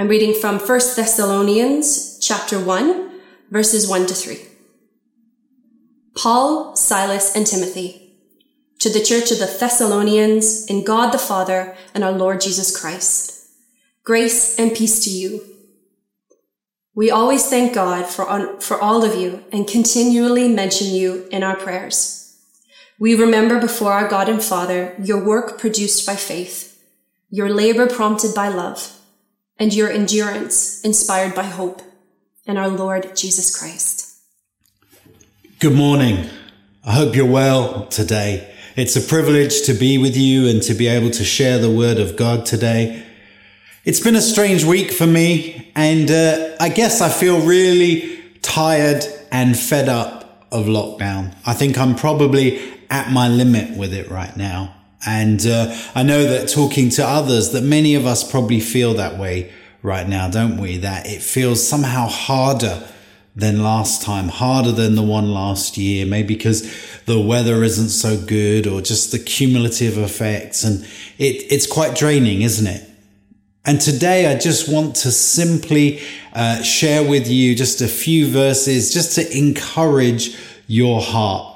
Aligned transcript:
I'm 0.00 0.06
reading 0.06 0.32
from 0.32 0.60
1 0.60 0.66
Thessalonians 0.94 2.20
chapter 2.20 2.60
1, 2.60 3.20
verses 3.50 3.88
1 3.88 4.06
to 4.06 4.14
3. 4.14 4.38
Paul, 6.16 6.76
Silas, 6.76 7.34
and 7.34 7.44
Timothy, 7.44 8.12
to 8.78 8.90
the 8.90 9.02
church 9.02 9.32
of 9.32 9.40
the 9.40 9.46
Thessalonians 9.46 10.66
in 10.66 10.84
God 10.84 11.10
the 11.10 11.18
Father 11.18 11.76
and 11.94 12.04
our 12.04 12.12
Lord 12.12 12.40
Jesus 12.40 12.80
Christ. 12.80 13.48
Grace 14.04 14.56
and 14.56 14.72
peace 14.72 15.02
to 15.02 15.10
you. 15.10 15.42
We 16.94 17.10
always 17.10 17.48
thank 17.48 17.74
God 17.74 18.06
for, 18.06 18.60
for 18.60 18.80
all 18.80 19.04
of 19.04 19.20
you 19.20 19.42
and 19.50 19.66
continually 19.66 20.46
mention 20.46 20.94
you 20.94 21.26
in 21.32 21.42
our 21.42 21.56
prayers. 21.56 22.38
We 23.00 23.16
remember 23.16 23.60
before 23.60 23.94
our 23.94 24.06
God 24.06 24.28
and 24.28 24.40
Father 24.40 24.94
your 25.02 25.24
work 25.24 25.58
produced 25.58 26.06
by 26.06 26.14
faith, 26.14 26.80
your 27.30 27.50
labor 27.50 27.88
prompted 27.88 28.32
by 28.32 28.46
love, 28.46 28.97
and 29.58 29.74
your 29.74 29.90
endurance 29.90 30.80
inspired 30.82 31.34
by 31.34 31.44
hope 31.44 31.82
in 32.46 32.56
our 32.56 32.68
Lord 32.68 33.16
Jesus 33.16 33.56
Christ. 33.56 34.16
Good 35.58 35.74
morning. 35.74 36.28
I 36.84 36.92
hope 36.92 37.16
you're 37.16 37.26
well 37.26 37.86
today. 37.86 38.54
It's 38.76 38.94
a 38.94 39.00
privilege 39.00 39.62
to 39.62 39.74
be 39.74 39.98
with 39.98 40.16
you 40.16 40.46
and 40.48 40.62
to 40.62 40.74
be 40.74 40.86
able 40.86 41.10
to 41.10 41.24
share 41.24 41.58
the 41.58 41.70
word 41.70 41.98
of 41.98 42.16
God 42.16 42.46
today. 42.46 43.04
It's 43.84 44.00
been 44.00 44.14
a 44.14 44.20
strange 44.20 44.64
week 44.64 44.92
for 44.92 45.06
me, 45.06 45.72
and 45.74 46.10
uh, 46.10 46.56
I 46.60 46.68
guess 46.68 47.00
I 47.00 47.08
feel 47.08 47.40
really 47.40 48.22
tired 48.42 49.04
and 49.32 49.58
fed 49.58 49.88
up 49.88 50.46
of 50.52 50.66
lockdown. 50.66 51.34
I 51.44 51.54
think 51.54 51.76
I'm 51.76 51.96
probably 51.96 52.60
at 52.90 53.10
my 53.10 53.28
limit 53.28 53.76
with 53.76 53.92
it 53.92 54.10
right 54.10 54.36
now. 54.36 54.74
And 55.06 55.46
uh, 55.46 55.74
I 55.94 56.02
know 56.02 56.24
that 56.24 56.48
talking 56.48 56.90
to 56.90 57.06
others, 57.06 57.50
that 57.50 57.62
many 57.62 57.94
of 57.94 58.06
us 58.06 58.28
probably 58.28 58.60
feel 58.60 58.94
that 58.94 59.16
way 59.16 59.52
right 59.82 60.08
now, 60.08 60.28
don't 60.28 60.56
we? 60.56 60.78
That 60.78 61.06
it 61.06 61.22
feels 61.22 61.66
somehow 61.66 62.08
harder 62.08 62.82
than 63.36 63.62
last 63.62 64.02
time, 64.02 64.28
harder 64.28 64.72
than 64.72 64.96
the 64.96 65.02
one 65.02 65.32
last 65.32 65.78
year, 65.78 66.04
maybe 66.04 66.34
because 66.34 67.02
the 67.04 67.20
weather 67.20 67.62
isn't 67.62 67.90
so 67.90 68.20
good 68.20 68.66
or 68.66 68.80
just 68.80 69.12
the 69.12 69.18
cumulative 69.18 69.96
effects. 69.96 70.64
And 70.64 70.84
it, 71.18 71.46
it's 71.52 71.66
quite 71.66 71.96
draining, 71.96 72.42
isn't 72.42 72.66
it? 72.66 72.84
And 73.64 73.80
today 73.80 74.26
I 74.26 74.36
just 74.38 74.68
want 74.68 74.96
to 74.96 75.12
simply 75.12 76.00
uh, 76.32 76.62
share 76.62 77.08
with 77.08 77.28
you 77.28 77.54
just 77.54 77.80
a 77.80 77.86
few 77.86 78.26
verses 78.26 78.92
just 78.92 79.14
to 79.14 79.36
encourage 79.36 80.36
your 80.66 81.00
heart. 81.00 81.54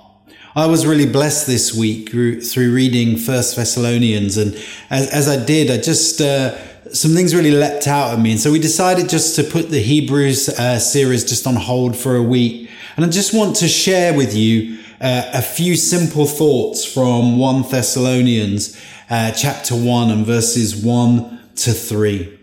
I 0.55 0.67
was 0.67 0.84
really 0.84 1.06
blessed 1.06 1.47
this 1.47 1.72
week 1.75 2.11
through 2.11 2.75
reading 2.75 3.17
First 3.17 3.56
Thessalonians, 3.56 4.36
and 4.36 4.55
as, 4.91 5.09
as 5.09 5.27
I 5.27 5.42
did, 5.42 5.70
I 5.70 5.78
just 5.78 6.20
uh, 6.20 6.55
some 6.92 7.12
things 7.12 7.34
really 7.34 7.53
leapt 7.53 7.86
out 7.86 8.12
at 8.12 8.20
me. 8.20 8.33
And 8.33 8.41
so 8.41 8.53
we 8.53 8.59
decided 8.59 9.09
just 9.09 9.34
to 9.36 9.44
put 9.44 9.70
the 9.70 9.81
Hebrews 9.81 10.50
uh, 10.50 10.78
series 10.78 11.25
just 11.25 11.47
on 11.47 11.56
hold 11.56 11.97
for 11.97 12.17
a 12.17 12.22
week. 12.22 12.69
And 12.97 13.05
I 13.06 13.09
just 13.09 13.33
want 13.33 13.56
to 13.56 13.69
share 13.69 14.14
with 14.14 14.36
you 14.36 14.78
uh, 15.00 15.31
a 15.33 15.41
few 15.41 15.75
simple 15.75 16.27
thoughts 16.27 16.84
from 16.84 17.39
1 17.39 17.70
Thessalonians 17.70 18.78
uh, 19.09 19.31
chapter 19.31 19.75
1 19.75 20.11
and 20.11 20.27
verses 20.27 20.77
1 20.77 21.41
to 21.56 21.72
3. 21.72 22.39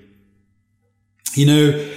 You 1.35 1.45
know, 1.45 1.89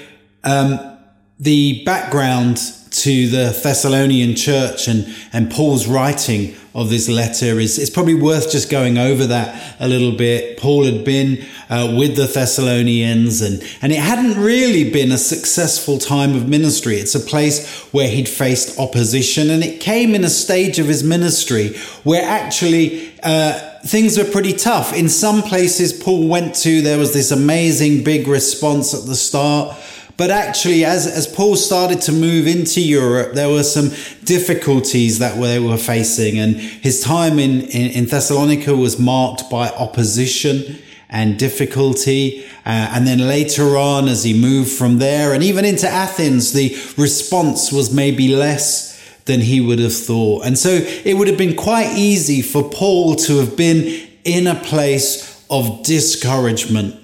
um, 0.45 0.99
the 1.39 1.83
background 1.85 2.61
to 2.93 3.29
the 3.29 3.59
Thessalonian 3.63 4.37
church 4.37 4.89
and, 4.89 5.15
and 5.33 5.51
Paul's 5.51 5.87
writing 5.87 6.55
of 6.75 6.89
this 6.89 7.09
letter 7.09 7.61
is 7.61 7.79
it's 7.79 7.91
probably 7.91 8.15
worth 8.15 8.51
just 8.51 8.71
going 8.71 8.97
over 8.97 9.27
that 9.27 9.77
a 9.79 9.87
little 9.87 10.13
bit. 10.13 10.59
Paul 10.59 10.85
had 10.85 11.05
been 11.05 11.45
uh, 11.69 11.95
with 11.99 12.17
the 12.17 12.27
Thessalonians 12.27 13.43
and, 13.43 13.63
and 13.83 13.93
it 13.93 13.99
hadn't 13.99 14.43
really 14.43 14.91
been 14.91 15.13
a 15.13 15.19
successful 15.19 15.99
time 15.99 16.35
of 16.35 16.49
ministry. 16.49 16.97
It's 16.97 17.15
a 17.15 17.21
place 17.21 17.83
where 17.93 18.09
he'd 18.09 18.29
faced 18.29 18.79
opposition 18.79 19.51
and 19.51 19.63
it 19.63 19.81
came 19.81 20.15
in 20.15 20.25
a 20.25 20.31
stage 20.31 20.79
of 20.79 20.87
his 20.87 21.05
ministry 21.05 21.77
where 22.05 22.25
actually, 22.25 23.13
uh, 23.23 23.73
things 23.85 24.17
were 24.17 24.25
pretty 24.25 24.53
tough. 24.53 24.95
In 24.95 25.09
some 25.09 25.43
places 25.43 25.93
Paul 25.93 26.29
went 26.29 26.55
to, 26.57 26.81
there 26.81 26.99
was 26.99 27.13
this 27.13 27.31
amazing 27.31 28.05
big 28.05 28.29
response 28.29 28.95
at 28.95 29.07
the 29.07 29.17
start. 29.17 29.77
But 30.17 30.31
actually, 30.31 30.85
as, 30.85 31.07
as 31.07 31.27
Paul 31.27 31.57
started 31.57 32.01
to 32.03 32.13
move 32.13 32.47
into 32.47 32.81
Europe, 32.81 33.35
there 33.35 33.49
were 33.49 33.63
some 33.63 33.91
difficulties 34.25 35.19
that 35.19 35.41
they 35.41 35.59
were 35.59 35.79
facing. 35.79 36.39
And 36.39 36.57
his 36.57 37.03
time 37.03 37.39
in, 37.39 37.63
in, 37.63 37.91
in 37.93 38.07
Thessalonica 38.07 38.75
was 38.77 38.99
marked 38.99 39.49
by 39.51 39.69
opposition 39.71 40.79
and 41.09 41.39
difficulty. 41.39 42.45
Uh, 42.65 42.91
and 42.95 43.07
then 43.07 43.19
later 43.19 43.77
on, 43.77 44.09
as 44.09 44.25
he 44.25 44.39
moved 44.39 44.71
from 44.71 44.99
there 44.99 45.35
and 45.35 45.43
even 45.43 45.65
into 45.65 45.89
Athens, 45.89 46.53
the 46.53 46.71
response 46.97 47.73
was 47.73 47.93
maybe 47.93 48.29
less 48.35 48.93
than 49.25 49.41
he 49.41 49.61
would 49.61 49.79
have 49.79 49.95
thought. 49.95 50.45
And 50.45 50.59
so 50.59 50.71
it 50.71 51.17
would 51.17 51.29
have 51.29 51.39
been 51.39 51.57
quite 51.57 51.97
easy 51.97 52.43
for 52.43 52.69
Paul 52.69 53.15
to 53.17 53.39
have 53.39 53.57
been 53.57 54.09
in 54.25 54.47
a 54.47 54.55
place 54.55 55.45
of 55.51 55.83
discouragement 55.85 57.02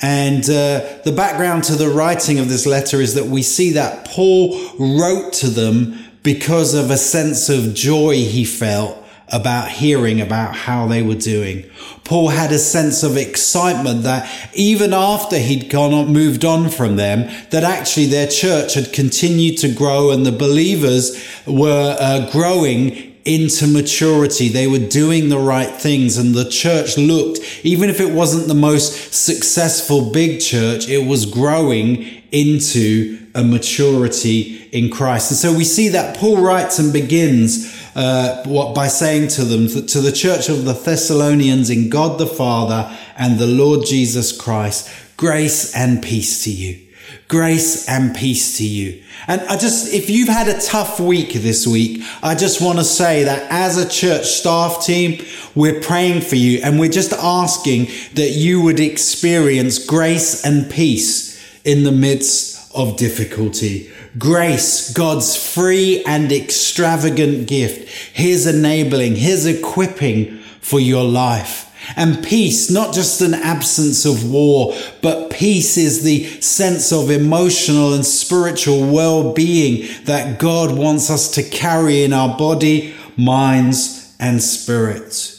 and 0.00 0.44
uh, 0.44 0.98
the 1.04 1.14
background 1.16 1.64
to 1.64 1.74
the 1.74 1.88
writing 1.88 2.38
of 2.38 2.48
this 2.48 2.66
letter 2.66 3.00
is 3.00 3.14
that 3.14 3.26
we 3.26 3.42
see 3.42 3.72
that 3.72 4.06
Paul 4.06 4.58
wrote 4.78 5.32
to 5.34 5.48
them 5.48 5.98
because 6.22 6.74
of 6.74 6.90
a 6.90 6.98
sense 6.98 7.48
of 7.48 7.74
joy 7.74 8.16
he 8.16 8.44
felt 8.44 9.02
about 9.32 9.68
hearing 9.68 10.20
about 10.20 10.54
how 10.54 10.86
they 10.86 11.02
were 11.02 11.14
doing. 11.14 11.68
Paul 12.04 12.28
had 12.28 12.52
a 12.52 12.58
sense 12.58 13.02
of 13.02 13.16
excitement 13.16 14.02
that 14.02 14.30
even 14.54 14.92
after 14.92 15.38
he'd 15.38 15.68
gone 15.70 15.92
on, 15.92 16.12
moved 16.12 16.44
on 16.44 16.68
from 16.68 16.96
them, 16.96 17.28
that 17.50 17.64
actually 17.64 18.06
their 18.06 18.28
church 18.28 18.74
had 18.74 18.92
continued 18.92 19.58
to 19.58 19.72
grow 19.72 20.10
and 20.10 20.24
the 20.24 20.32
believers 20.32 21.16
were 21.46 21.96
uh, 21.98 22.30
growing 22.30 23.15
into 23.26 23.66
maturity. 23.66 24.48
They 24.48 24.66
were 24.66 24.78
doing 24.78 25.28
the 25.28 25.38
right 25.38 25.70
things 25.70 26.16
and 26.16 26.34
the 26.34 26.48
church 26.48 26.96
looked, 26.96 27.40
even 27.64 27.90
if 27.90 28.00
it 28.00 28.12
wasn't 28.12 28.48
the 28.48 28.54
most 28.54 29.12
successful 29.12 30.10
big 30.10 30.40
church, 30.40 30.88
it 30.88 31.06
was 31.06 31.26
growing 31.26 32.22
into 32.30 33.18
a 33.34 33.42
maturity 33.42 34.68
in 34.72 34.90
Christ. 34.90 35.30
And 35.30 35.38
so 35.38 35.52
we 35.54 35.64
see 35.64 35.88
that 35.88 36.16
Paul 36.16 36.40
writes 36.40 36.78
and 36.78 36.92
begins 36.92 37.74
uh, 37.94 38.42
what 38.46 38.74
by 38.74 38.88
saying 38.88 39.28
to 39.28 39.44
them 39.44 39.68
to 39.68 40.00
the 40.00 40.12
church 40.12 40.48
of 40.48 40.64
the 40.64 40.72
Thessalonians 40.72 41.70
in 41.70 41.88
God 41.88 42.18
the 42.18 42.26
Father 42.26 42.96
and 43.16 43.38
the 43.38 43.46
Lord 43.46 43.86
Jesus 43.86 44.38
Christ, 44.38 44.88
grace 45.16 45.74
and 45.74 46.02
peace 46.02 46.44
to 46.44 46.50
you. 46.50 46.85
Grace 47.28 47.88
and 47.88 48.14
peace 48.14 48.56
to 48.58 48.64
you. 48.64 49.02
And 49.26 49.40
I 49.42 49.56
just, 49.56 49.92
if 49.92 50.08
you've 50.08 50.28
had 50.28 50.46
a 50.46 50.60
tough 50.60 51.00
week 51.00 51.32
this 51.32 51.66
week, 51.66 52.04
I 52.22 52.36
just 52.36 52.62
want 52.62 52.78
to 52.78 52.84
say 52.84 53.24
that 53.24 53.50
as 53.50 53.76
a 53.76 53.88
church 53.88 54.26
staff 54.26 54.84
team, 54.84 55.24
we're 55.54 55.80
praying 55.80 56.20
for 56.20 56.36
you 56.36 56.60
and 56.62 56.78
we're 56.78 56.88
just 56.88 57.12
asking 57.12 57.86
that 58.14 58.30
you 58.30 58.60
would 58.62 58.78
experience 58.78 59.84
grace 59.84 60.44
and 60.44 60.70
peace 60.70 61.36
in 61.64 61.82
the 61.82 61.90
midst 61.90 62.70
of 62.76 62.96
difficulty. 62.96 63.90
Grace, 64.18 64.92
God's 64.92 65.34
free 65.34 66.04
and 66.06 66.30
extravagant 66.30 67.48
gift, 67.48 67.88
His 68.14 68.46
enabling, 68.46 69.16
His 69.16 69.46
equipping 69.46 70.38
for 70.60 70.78
your 70.78 71.04
life. 71.04 71.64
And 71.94 72.24
peace, 72.24 72.70
not 72.70 72.94
just 72.94 73.20
an 73.20 73.34
absence 73.34 74.04
of 74.04 74.28
war, 74.28 74.74
but 75.02 75.30
peace 75.30 75.76
is 75.76 76.02
the 76.02 76.24
sense 76.40 76.92
of 76.92 77.10
emotional 77.10 77.94
and 77.94 78.04
spiritual 78.04 78.92
well-being 78.92 79.88
that 80.04 80.38
God 80.40 80.76
wants 80.76 81.10
us 81.10 81.30
to 81.32 81.42
carry 81.42 82.02
in 82.02 82.12
our 82.12 82.36
body, 82.36 82.94
minds, 83.16 84.16
and 84.18 84.42
spirit. 84.42 85.32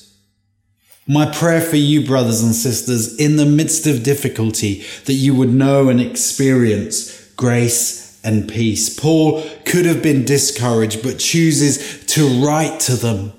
My 1.07 1.25
prayer 1.31 1.61
for 1.61 1.77
you, 1.77 2.05
brothers 2.05 2.41
and 2.43 2.53
sisters, 2.53 3.17
in 3.17 3.37
the 3.37 3.45
midst 3.45 3.87
of 3.87 4.03
difficulty, 4.03 4.83
that 5.05 5.13
you 5.13 5.33
would 5.35 5.53
know 5.53 5.89
and 5.89 6.01
experience 6.01 7.31
grace 7.35 8.19
and 8.25 8.49
peace. 8.49 8.89
Paul 8.89 9.41
could 9.65 9.85
have 9.85 10.03
been 10.03 10.25
discouraged, 10.25 11.03
but 11.03 11.17
chooses 11.17 12.05
to 12.07 12.43
write 12.43 12.81
to 12.81 12.95
them 12.95 13.31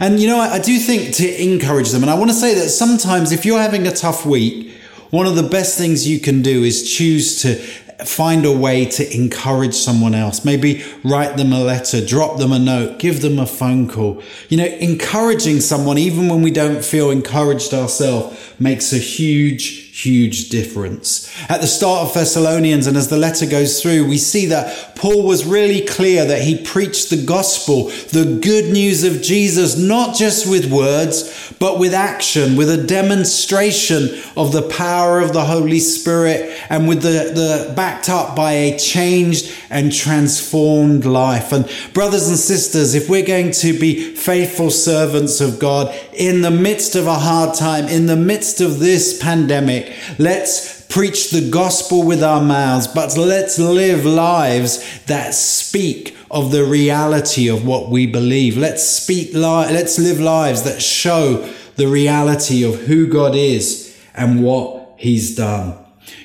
and 0.00 0.20
you 0.20 0.26
know, 0.28 0.38
I, 0.38 0.54
I 0.54 0.58
do 0.58 0.78
think 0.78 1.14
to 1.16 1.42
encourage 1.42 1.90
them. 1.90 2.02
And 2.02 2.10
I 2.10 2.14
want 2.14 2.30
to 2.30 2.36
say 2.36 2.54
that 2.54 2.68
sometimes 2.68 3.32
if 3.32 3.44
you're 3.44 3.60
having 3.60 3.86
a 3.86 3.92
tough 3.92 4.24
week, 4.26 4.72
one 5.10 5.26
of 5.26 5.36
the 5.36 5.42
best 5.42 5.76
things 5.76 6.08
you 6.08 6.20
can 6.20 6.42
do 6.42 6.64
is 6.64 6.90
choose 6.90 7.42
to 7.42 7.56
find 8.04 8.44
a 8.44 8.52
way 8.52 8.84
to 8.84 9.14
encourage 9.14 9.74
someone 9.74 10.14
else. 10.14 10.44
Maybe 10.44 10.82
write 11.04 11.36
them 11.36 11.52
a 11.52 11.60
letter, 11.60 12.04
drop 12.04 12.38
them 12.38 12.52
a 12.52 12.58
note, 12.58 12.98
give 12.98 13.22
them 13.22 13.38
a 13.38 13.46
phone 13.46 13.88
call. 13.88 14.22
You 14.48 14.58
know, 14.58 14.64
encouraging 14.64 15.60
someone, 15.60 15.98
even 15.98 16.28
when 16.28 16.42
we 16.42 16.50
don't 16.50 16.84
feel 16.84 17.10
encouraged 17.10 17.74
ourselves, 17.74 18.54
makes 18.58 18.92
a 18.92 18.98
huge 18.98 19.91
huge 19.92 20.48
difference. 20.48 21.30
At 21.50 21.60
the 21.60 21.66
start 21.66 22.08
of 22.08 22.14
Thessalonians 22.14 22.86
and 22.86 22.96
as 22.96 23.08
the 23.08 23.18
letter 23.18 23.44
goes 23.44 23.82
through, 23.82 24.08
we 24.08 24.16
see 24.16 24.46
that 24.46 24.96
Paul 24.96 25.24
was 25.24 25.44
really 25.44 25.82
clear 25.82 26.24
that 26.24 26.40
he 26.40 26.64
preached 26.64 27.10
the 27.10 27.22
gospel, 27.22 27.88
the 28.10 28.38
good 28.42 28.72
news 28.72 29.04
of 29.04 29.20
Jesus, 29.20 29.76
not 29.76 30.16
just 30.16 30.48
with 30.48 30.72
words, 30.72 31.52
but 31.58 31.78
with 31.78 31.92
action, 31.92 32.56
with 32.56 32.70
a 32.70 32.86
demonstration 32.86 34.18
of 34.34 34.52
the 34.52 34.66
power 34.70 35.20
of 35.20 35.34
the 35.34 35.44
Holy 35.44 35.78
Spirit 35.78 36.58
and 36.70 36.88
with 36.88 37.02
the, 37.02 37.30
the 37.34 37.74
backed 37.74 38.08
up 38.08 38.34
by 38.34 38.52
a 38.52 38.78
changed 38.78 39.52
and 39.68 39.92
transformed 39.92 41.04
life. 41.04 41.52
And 41.52 41.70
brothers 41.92 42.28
and 42.28 42.38
sisters, 42.38 42.94
if 42.94 43.10
we're 43.10 43.26
going 43.26 43.50
to 43.52 43.78
be 43.78 44.14
faithful 44.16 44.70
servants 44.70 45.42
of 45.42 45.58
God 45.58 45.94
in 46.14 46.40
the 46.40 46.50
midst 46.50 46.94
of 46.94 47.06
a 47.06 47.18
hard 47.18 47.54
time, 47.54 47.88
in 47.88 48.06
the 48.06 48.16
midst 48.16 48.62
of 48.62 48.78
this 48.78 49.20
pandemic, 49.22 49.91
let's 50.18 50.82
preach 50.86 51.30
the 51.30 51.48
gospel 51.50 52.04
with 52.04 52.22
our 52.22 52.42
mouths, 52.42 52.86
but 52.86 53.16
let's 53.16 53.58
live 53.58 54.04
lives 54.04 55.02
that 55.04 55.34
speak 55.34 56.16
of 56.30 56.50
the 56.50 56.64
reality 56.64 57.48
of 57.48 57.66
what 57.66 57.90
we 57.90 58.06
believe. 58.06 58.56
Let's 58.56 58.82
speak, 58.82 59.32
li- 59.34 59.40
let's 59.40 59.98
live 59.98 60.20
lives 60.20 60.62
that 60.62 60.82
show 60.82 61.48
the 61.76 61.88
reality 61.88 62.62
of 62.64 62.80
who 62.82 63.06
God 63.06 63.34
is 63.34 63.98
and 64.14 64.42
what 64.42 64.94
he's 64.96 65.34
done. 65.34 65.78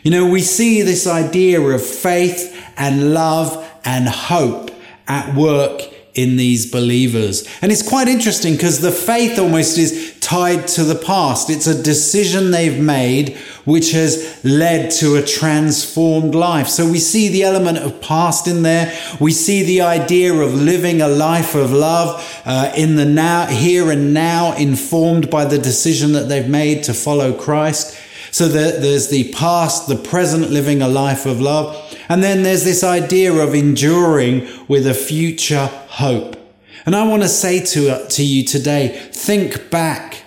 You 0.03 0.11
know, 0.11 0.25
we 0.25 0.41
see 0.41 0.81
this 0.81 1.07
idea 1.07 1.61
of 1.61 1.85
faith 1.85 2.53
and 2.77 3.13
love 3.13 3.65
and 3.85 4.07
hope 4.07 4.71
at 5.07 5.35
work 5.35 5.81
in 6.13 6.35
these 6.35 6.69
believers. 6.69 7.47
And 7.61 7.71
it's 7.71 7.87
quite 7.87 8.07
interesting 8.07 8.53
because 8.53 8.81
the 8.81 8.91
faith 8.91 9.37
almost 9.37 9.77
is 9.77 10.17
tied 10.19 10.67
to 10.69 10.83
the 10.83 10.95
past. 10.95 11.49
It's 11.49 11.67
a 11.67 11.81
decision 11.81 12.51
they've 12.51 12.79
made 12.79 13.37
which 13.67 13.91
has 13.91 14.39
led 14.45 14.89
to 14.89 15.17
a 15.17 15.21
transformed 15.21 16.33
life. 16.33 16.69
So 16.69 16.89
we 16.89 16.99
see 16.99 17.27
the 17.27 17.43
element 17.43 17.79
of 17.79 17.99
past 17.99 18.47
in 18.47 18.63
there. 18.63 18.97
We 19.19 19.33
see 19.33 19.61
the 19.61 19.81
idea 19.81 20.33
of 20.33 20.53
living 20.53 21.01
a 21.01 21.09
life 21.09 21.53
of 21.53 21.73
love 21.73 22.41
uh, 22.45 22.71
in 22.77 22.95
the 22.95 23.03
now, 23.03 23.47
here 23.47 23.91
and 23.91 24.13
now, 24.13 24.55
informed 24.55 25.29
by 25.29 25.43
the 25.43 25.57
decision 25.57 26.13
that 26.13 26.29
they've 26.29 26.47
made 26.47 26.85
to 26.85 26.93
follow 26.93 27.33
Christ. 27.33 27.99
So 28.31 28.47
there's 28.47 29.09
the 29.09 29.33
past, 29.33 29.89
the 29.89 29.97
present, 29.97 30.49
living 30.49 30.81
a 30.81 30.87
life 30.87 31.25
of 31.25 31.41
love. 31.41 31.75
And 32.07 32.23
then 32.23 32.43
there's 32.43 32.63
this 32.63 32.85
idea 32.85 33.33
of 33.33 33.53
enduring 33.53 34.47
with 34.69 34.87
a 34.87 34.93
future 34.93 35.67
hope. 35.89 36.37
And 36.85 36.95
I 36.95 37.05
want 37.05 37.23
to 37.23 37.27
say 37.27 37.59
to, 37.65 38.07
to 38.07 38.23
you 38.23 38.45
today, 38.45 39.09
think 39.11 39.69
back, 39.69 40.23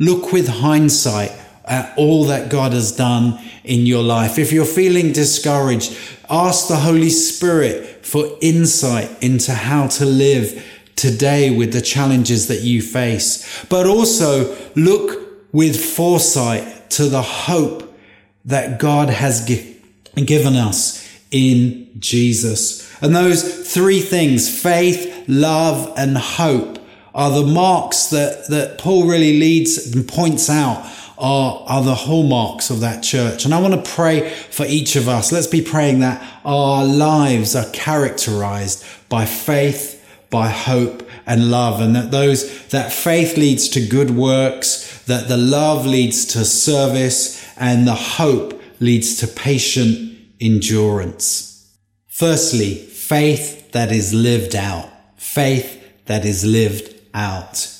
look 0.00 0.32
with 0.32 0.48
hindsight 0.48 1.30
at 1.64 1.96
all 1.96 2.24
that 2.24 2.50
God 2.50 2.72
has 2.72 2.92
done 2.92 3.38
in 3.64 3.86
your 3.86 4.02
life. 4.02 4.38
If 4.38 4.52
you're 4.52 4.64
feeling 4.64 5.12
discouraged, 5.12 5.96
ask 6.28 6.68
the 6.68 6.76
Holy 6.76 7.10
Spirit 7.10 8.04
for 8.04 8.36
insight 8.40 9.10
into 9.22 9.52
how 9.52 9.86
to 9.88 10.04
live 10.04 10.64
today 10.96 11.56
with 11.56 11.72
the 11.72 11.80
challenges 11.80 12.48
that 12.48 12.60
you 12.60 12.82
face. 12.82 13.64
But 13.66 13.86
also 13.86 14.56
look 14.74 15.52
with 15.52 15.82
foresight 15.82 16.90
to 16.90 17.06
the 17.06 17.22
hope 17.22 17.96
that 18.44 18.78
God 18.78 19.08
has 19.08 19.46
gi- 19.46 19.76
given 20.16 20.56
us 20.56 21.02
in 21.30 21.90
Jesus. 21.98 23.02
And 23.02 23.14
those 23.14 23.72
three 23.72 24.00
things, 24.00 24.62
faith, 24.62 25.24
love, 25.26 25.92
and 25.96 26.16
hope, 26.16 26.78
are 27.14 27.30
the 27.30 27.46
marks 27.46 28.06
that, 28.06 28.48
that 28.48 28.78
Paul 28.78 29.06
really 29.06 29.38
leads 29.38 29.94
and 29.94 30.06
points 30.06 30.50
out 30.50 30.84
are, 31.24 31.64
are 31.66 31.82
the 31.82 31.94
hallmarks 31.94 32.68
of 32.68 32.80
that 32.80 33.02
church. 33.02 33.46
And 33.46 33.54
I 33.54 33.60
want 33.60 33.72
to 33.72 33.90
pray 33.90 34.28
for 34.28 34.66
each 34.66 34.94
of 34.94 35.08
us. 35.08 35.32
Let's 35.32 35.46
be 35.46 35.62
praying 35.62 36.00
that 36.00 36.22
our 36.44 36.84
lives 36.84 37.56
are 37.56 37.64
characterized 37.70 38.84
by 39.08 39.24
faith, 39.24 40.06
by 40.28 40.48
hope, 40.48 41.08
and 41.24 41.50
love. 41.50 41.80
And 41.80 41.96
that 41.96 42.10
those, 42.10 42.66
that 42.68 42.92
faith 42.92 43.38
leads 43.38 43.70
to 43.70 43.86
good 43.86 44.10
works, 44.10 45.02
that 45.04 45.28
the 45.28 45.38
love 45.38 45.86
leads 45.86 46.26
to 46.26 46.44
service, 46.44 47.42
and 47.56 47.88
the 47.88 47.94
hope 47.94 48.60
leads 48.78 49.16
to 49.20 49.26
patient 49.26 50.18
endurance. 50.42 51.74
Firstly, 52.06 52.74
faith 52.74 53.72
that 53.72 53.90
is 53.90 54.12
lived 54.12 54.54
out. 54.54 54.90
Faith 55.16 55.82
that 56.04 56.26
is 56.26 56.44
lived 56.44 56.94
out. 57.14 57.73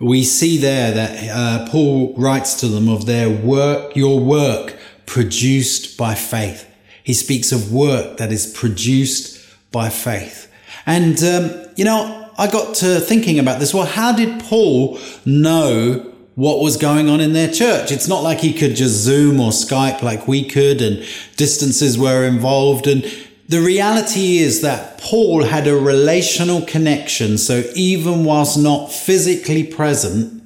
We 0.00 0.24
see 0.24 0.58
there 0.58 0.92
that 0.92 1.30
uh, 1.30 1.68
Paul 1.70 2.14
writes 2.16 2.54
to 2.60 2.68
them 2.68 2.88
of 2.88 3.06
their 3.06 3.30
work, 3.30 3.94
your 3.94 4.20
work 4.20 4.76
produced 5.06 5.96
by 5.96 6.14
faith. 6.14 6.68
He 7.02 7.14
speaks 7.14 7.52
of 7.52 7.72
work 7.72 8.16
that 8.16 8.32
is 8.32 8.52
produced 8.52 9.44
by 9.70 9.90
faith. 9.90 10.50
And, 10.86 11.22
um, 11.22 11.66
you 11.76 11.84
know, 11.84 12.30
I 12.36 12.50
got 12.50 12.74
to 12.76 12.98
thinking 13.00 13.38
about 13.38 13.60
this. 13.60 13.72
Well, 13.72 13.86
how 13.86 14.12
did 14.12 14.42
Paul 14.42 14.98
know 15.24 16.14
what 16.34 16.60
was 16.60 16.76
going 16.76 17.08
on 17.08 17.20
in 17.20 17.32
their 17.32 17.50
church. 17.50 17.92
It's 17.92 18.08
not 18.08 18.22
like 18.22 18.40
he 18.40 18.52
could 18.52 18.74
just 18.74 18.94
Zoom 18.94 19.38
or 19.38 19.50
Skype 19.50 20.02
like 20.02 20.26
we 20.26 20.48
could 20.48 20.82
and 20.82 21.06
distances 21.36 21.96
were 21.96 22.24
involved. 22.24 22.86
And 22.86 23.04
the 23.48 23.60
reality 23.60 24.38
is 24.38 24.62
that 24.62 24.98
Paul 24.98 25.44
had 25.44 25.66
a 25.66 25.76
relational 25.76 26.62
connection. 26.62 27.36
So 27.38 27.62
even 27.74 28.24
whilst 28.24 28.58
not 28.58 28.90
physically 28.90 29.64
present, 29.64 30.42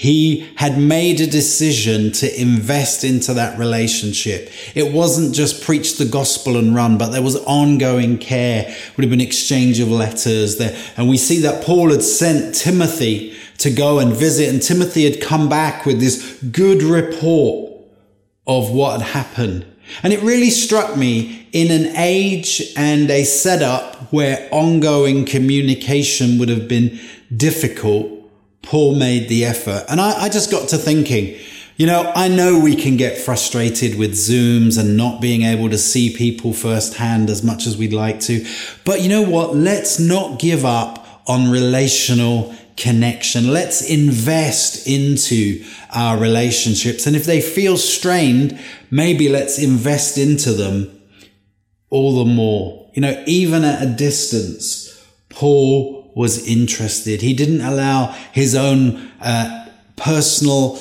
he 0.00 0.48
had 0.56 0.78
made 0.78 1.20
a 1.20 1.26
decision 1.26 2.10
to 2.12 2.40
invest 2.40 3.04
into 3.04 3.34
that 3.34 3.58
relationship. 3.58 4.50
It 4.74 4.94
wasn't 4.94 5.34
just 5.34 5.62
preach 5.62 5.98
the 5.98 6.06
gospel 6.06 6.56
and 6.56 6.74
run, 6.74 6.96
but 6.96 7.08
there 7.08 7.20
was 7.20 7.36
ongoing 7.44 8.16
care, 8.16 8.74
would 8.96 9.04
have 9.04 9.10
been 9.10 9.20
exchange 9.20 9.78
of 9.78 9.88
letters 9.88 10.56
there. 10.56 10.74
And 10.96 11.08
we 11.08 11.18
see 11.18 11.40
that 11.40 11.64
Paul 11.64 11.90
had 11.90 12.02
sent 12.02 12.54
Timothy 12.54 13.36
to 13.58 13.70
go 13.70 13.98
and 13.98 14.12
visit. 14.12 14.48
And 14.48 14.62
Timothy 14.62 15.04
had 15.04 15.20
come 15.20 15.50
back 15.50 15.84
with 15.84 16.00
this 16.00 16.40
good 16.50 16.82
report 16.82 17.70
of 18.46 18.70
what 18.70 19.02
had 19.02 19.10
happened. 19.10 19.66
And 20.02 20.12
it 20.12 20.22
really 20.22 20.50
struck 20.50 20.96
me 20.96 21.46
in 21.52 21.70
an 21.70 21.96
age 21.96 22.72
and 22.76 23.10
a 23.10 23.24
setup 23.24 23.96
where 24.12 24.48
ongoing 24.50 25.24
communication 25.24 26.38
would 26.38 26.48
have 26.48 26.68
been 26.68 26.98
difficult. 27.36 28.08
Paul 28.62 28.94
made 28.94 29.28
the 29.28 29.44
effort. 29.44 29.84
And 29.88 30.00
I, 30.00 30.24
I 30.24 30.28
just 30.28 30.50
got 30.50 30.68
to 30.70 30.78
thinking, 30.78 31.38
you 31.76 31.86
know, 31.86 32.12
I 32.14 32.28
know 32.28 32.58
we 32.58 32.76
can 32.76 32.98
get 32.98 33.16
frustrated 33.16 33.98
with 33.98 34.12
Zooms 34.12 34.78
and 34.78 34.98
not 34.98 35.20
being 35.20 35.42
able 35.42 35.70
to 35.70 35.78
see 35.78 36.14
people 36.14 36.52
firsthand 36.52 37.30
as 37.30 37.42
much 37.42 37.66
as 37.66 37.76
we'd 37.76 37.94
like 37.94 38.20
to. 38.20 38.46
But 38.84 39.00
you 39.00 39.08
know 39.08 39.22
what? 39.22 39.56
Let's 39.56 39.98
not 39.98 40.38
give 40.38 40.64
up 40.66 41.24
on 41.26 41.50
relational 41.50 42.54
connection. 42.80 43.52
Let's 43.52 43.88
invest 43.88 44.88
into 44.88 45.64
our 45.94 46.18
relationships. 46.18 47.06
And 47.06 47.14
if 47.14 47.24
they 47.24 47.40
feel 47.40 47.76
strained, 47.76 48.58
maybe 48.90 49.28
let's 49.28 49.62
invest 49.62 50.16
into 50.16 50.52
them 50.52 51.00
all 51.90 52.24
the 52.24 52.30
more. 52.30 52.90
You 52.94 53.02
know, 53.02 53.22
even 53.26 53.64
at 53.64 53.82
a 53.82 53.86
distance, 53.86 55.06
Paul 55.28 56.10
was 56.16 56.46
interested. 56.48 57.20
He 57.20 57.34
didn't 57.34 57.60
allow 57.60 58.12
his 58.32 58.54
own 58.54 59.10
uh, 59.20 59.68
personal 59.96 60.80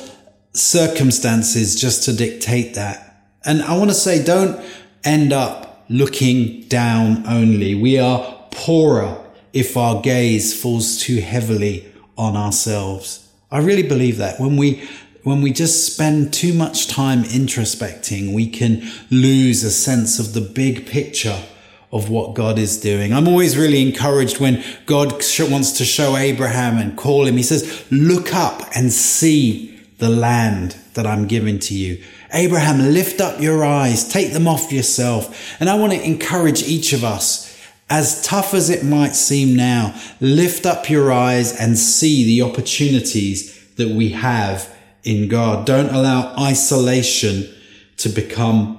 circumstances 0.53 1.79
just 1.79 2.03
to 2.05 2.13
dictate 2.13 2.75
that. 2.75 3.27
And 3.45 3.62
I 3.62 3.77
want 3.77 3.89
to 3.89 3.95
say, 3.95 4.24
don't 4.24 4.63
end 5.03 5.33
up 5.33 5.85
looking 5.89 6.63
down 6.63 7.27
only. 7.27 7.75
We 7.75 8.00
are 8.00 8.47
poorer 8.51 9.25
if 9.53 9.75
our 9.77 10.01
gaze 10.01 10.59
falls 10.59 11.00
too 11.00 11.19
heavily 11.19 11.88
on 12.19 12.35
ourselves. 12.35 13.27
I 13.49 13.59
really 13.59 13.88
believe 13.88 14.17
that 14.17 14.39
when 14.39 14.57
we 14.57 14.88
when 15.23 15.41
we 15.41 15.51
just 15.51 15.91
spend 15.91 16.33
too 16.33 16.53
much 16.53 16.88
time 16.88 17.23
introspecting, 17.23 18.33
we 18.33 18.49
can 18.49 18.81
lose 19.11 19.63
a 19.63 19.71
sense 19.71 20.17
of 20.17 20.33
the 20.33 20.41
big 20.41 20.88
picture 20.88 21.43
of 21.91 22.09
what 22.09 22.35
God 22.35 22.57
is 22.57 22.79
doing. 22.79 23.13
I'm 23.13 23.27
always 23.27 23.57
really 23.57 23.81
encouraged 23.81 24.39
when 24.39 24.63
God 24.85 25.11
wants 25.39 25.71
to 25.73 25.85
show 25.85 26.15
Abraham 26.15 26.77
and 26.77 26.97
call 26.97 27.25
him. 27.25 27.35
He 27.35 27.43
says, 27.43 27.85
look 27.91 28.33
up 28.33 28.61
and 28.75 28.91
see 28.93 29.77
the 29.97 30.09
land 30.09 30.77
that 30.93 31.05
I'm 31.05 31.27
giving 31.27 31.59
to 31.59 31.73
you. 31.73 32.01
Abraham, 32.33 32.93
lift 32.93 33.19
up 33.19 33.41
your 33.41 33.65
eyes, 33.65 34.07
take 34.07 34.33
them 34.33 34.47
off 34.47 34.71
yourself. 34.71 35.59
And 35.59 35.69
I 35.69 35.75
want 35.75 35.93
to 35.93 36.01
encourage 36.01 36.63
each 36.63 36.93
of 36.93 37.03
us 37.03 37.49
as 37.89 38.22
tough 38.22 38.53
as 38.53 38.69
it 38.69 38.84
might 38.84 39.15
seem 39.15 39.55
now, 39.55 40.00
lift 40.22 40.65
up 40.65 40.89
your 40.89 41.12
eyes 41.12 41.60
and 41.60 41.77
see 41.77 42.24
the 42.24 42.41
opportunities 42.41 43.58
that 43.75 43.89
we 43.89 44.10
have 44.10 44.74
in 45.03 45.27
God. 45.27 45.65
Don't 45.65 45.89
allow 45.89 46.36
isolation 46.38 47.50
to 47.98 48.10
become 48.10 48.75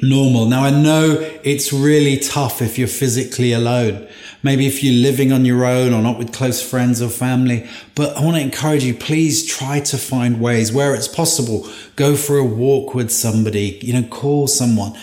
normal. 0.00 0.46
Now 0.46 0.64
I 0.64 0.70
know 0.70 1.18
it's 1.42 1.72
really 1.72 2.18
tough 2.18 2.62
if 2.62 2.78
you're 2.78 2.88
physically 2.88 3.52
alone. 3.52 4.06
Maybe 4.42 4.66
if 4.66 4.84
you're 4.84 4.94
living 4.94 5.32
on 5.32 5.44
your 5.44 5.64
own 5.64 5.92
or 5.92 6.00
not 6.00 6.18
with 6.18 6.32
close 6.32 6.62
friends 6.62 7.02
or 7.02 7.08
family. 7.08 7.68
But 7.96 8.16
I 8.16 8.24
want 8.24 8.36
to 8.36 8.42
encourage 8.42 8.84
you, 8.84 8.94
please 8.94 9.44
try 9.44 9.80
to 9.80 9.98
find 9.98 10.40
ways 10.40 10.72
where 10.72 10.94
it's 10.94 11.08
possible. 11.08 11.68
Go 11.96 12.14
for 12.14 12.36
a 12.36 12.44
walk 12.44 12.94
with 12.94 13.10
somebody, 13.10 13.80
you 13.82 13.92
know, 13.92 14.06
call 14.08 14.46
someone. 14.46 14.96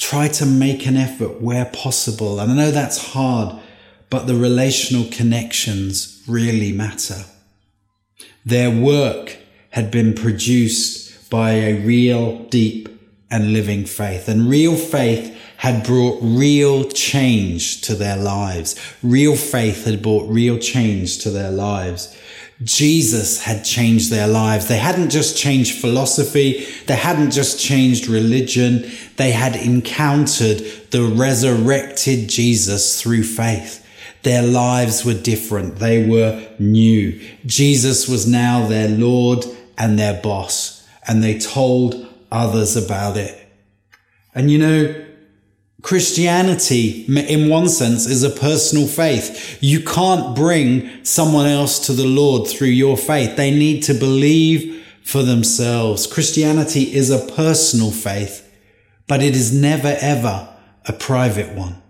Try 0.00 0.28
to 0.28 0.46
make 0.46 0.86
an 0.86 0.96
effort 0.96 1.40
where 1.40 1.66
possible. 1.66 2.40
And 2.40 2.50
I 2.50 2.54
know 2.56 2.70
that's 2.70 3.12
hard, 3.12 3.60
but 4.08 4.26
the 4.26 4.34
relational 4.34 5.04
connections 5.12 6.22
really 6.26 6.72
matter. 6.72 7.26
Their 8.44 8.70
work 8.70 9.36
had 9.70 9.90
been 9.90 10.14
produced 10.14 11.30
by 11.30 11.52
a 11.52 11.74
real, 11.84 12.44
deep, 12.46 12.88
and 13.30 13.52
living 13.52 13.84
faith. 13.84 14.26
And 14.26 14.48
real 14.48 14.74
faith 14.74 15.36
had 15.58 15.84
brought 15.84 16.18
real 16.22 16.84
change 16.84 17.82
to 17.82 17.94
their 17.94 18.16
lives. 18.16 18.74
Real 19.02 19.36
faith 19.36 19.84
had 19.84 20.02
brought 20.02 20.28
real 20.28 20.58
change 20.58 21.18
to 21.18 21.30
their 21.30 21.50
lives. 21.50 22.16
Jesus 22.62 23.42
had 23.42 23.64
changed 23.64 24.10
their 24.10 24.28
lives. 24.28 24.68
They 24.68 24.76
hadn't 24.76 25.10
just 25.10 25.36
changed 25.36 25.80
philosophy. 25.80 26.66
They 26.86 26.96
hadn't 26.96 27.30
just 27.30 27.58
changed 27.58 28.06
religion. 28.06 28.90
They 29.16 29.30
had 29.30 29.56
encountered 29.56 30.58
the 30.90 31.02
resurrected 31.02 32.28
Jesus 32.28 33.00
through 33.00 33.22
faith. 33.22 33.86
Their 34.22 34.42
lives 34.42 35.04
were 35.04 35.14
different. 35.14 35.76
They 35.76 36.06
were 36.06 36.46
new. 36.58 37.18
Jesus 37.46 38.06
was 38.06 38.26
now 38.26 38.66
their 38.66 38.88
Lord 38.88 39.46
and 39.78 39.98
their 39.98 40.20
boss, 40.20 40.86
and 41.08 41.24
they 41.24 41.38
told 41.38 42.06
others 42.30 42.76
about 42.76 43.16
it. 43.16 43.36
And 44.34 44.50
you 44.50 44.58
know, 44.58 45.06
Christianity, 45.82 47.04
in 47.06 47.48
one 47.48 47.68
sense, 47.68 48.06
is 48.06 48.22
a 48.22 48.30
personal 48.30 48.86
faith. 48.86 49.58
You 49.62 49.80
can't 49.80 50.36
bring 50.36 51.04
someone 51.04 51.46
else 51.46 51.86
to 51.86 51.92
the 51.92 52.06
Lord 52.06 52.48
through 52.48 52.68
your 52.68 52.96
faith. 52.96 53.36
They 53.36 53.50
need 53.50 53.82
to 53.84 53.94
believe 53.94 54.86
for 55.02 55.22
themselves. 55.22 56.06
Christianity 56.06 56.94
is 56.94 57.10
a 57.10 57.18
personal 57.32 57.90
faith, 57.90 58.46
but 59.06 59.22
it 59.22 59.34
is 59.34 59.52
never 59.52 59.96
ever 60.00 60.48
a 60.86 60.92
private 60.92 61.54
one. 61.54 61.80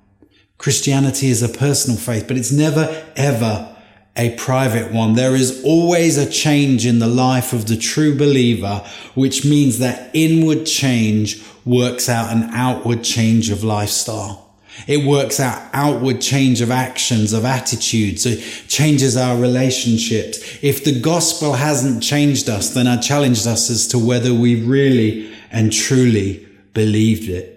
Christianity 0.58 1.28
is 1.28 1.42
a 1.42 1.48
personal 1.48 1.98
faith, 1.98 2.26
but 2.28 2.36
it's 2.36 2.52
never 2.52 3.04
ever 3.16 3.76
a 4.20 4.36
private 4.36 4.92
one. 4.92 5.14
There 5.14 5.34
is 5.34 5.64
always 5.64 6.18
a 6.18 6.30
change 6.30 6.84
in 6.84 6.98
the 6.98 7.06
life 7.06 7.54
of 7.54 7.66
the 7.66 7.76
true 7.76 8.14
believer, 8.14 8.84
which 9.14 9.46
means 9.46 9.78
that 9.78 10.10
inward 10.12 10.66
change 10.66 11.42
works 11.64 12.06
out 12.06 12.30
an 12.30 12.50
outward 12.52 13.02
change 13.02 13.48
of 13.48 13.64
lifestyle. 13.64 14.54
It 14.86 15.06
works 15.06 15.40
out 15.40 15.70
outward 15.72 16.20
change 16.20 16.60
of 16.60 16.70
actions, 16.70 17.32
of 17.32 17.46
attitudes. 17.46 18.26
It 18.26 18.40
changes 18.68 19.16
our 19.16 19.40
relationships. 19.40 20.38
If 20.62 20.84
the 20.84 21.00
gospel 21.00 21.54
hasn't 21.54 22.02
changed 22.02 22.50
us, 22.50 22.74
then 22.74 22.86
I 22.86 22.98
challenged 22.98 23.46
us 23.46 23.70
as 23.70 23.88
to 23.88 23.98
whether 23.98 24.34
we 24.34 24.62
really 24.62 25.34
and 25.50 25.72
truly 25.72 26.46
believed 26.74 27.30
it. 27.30 27.56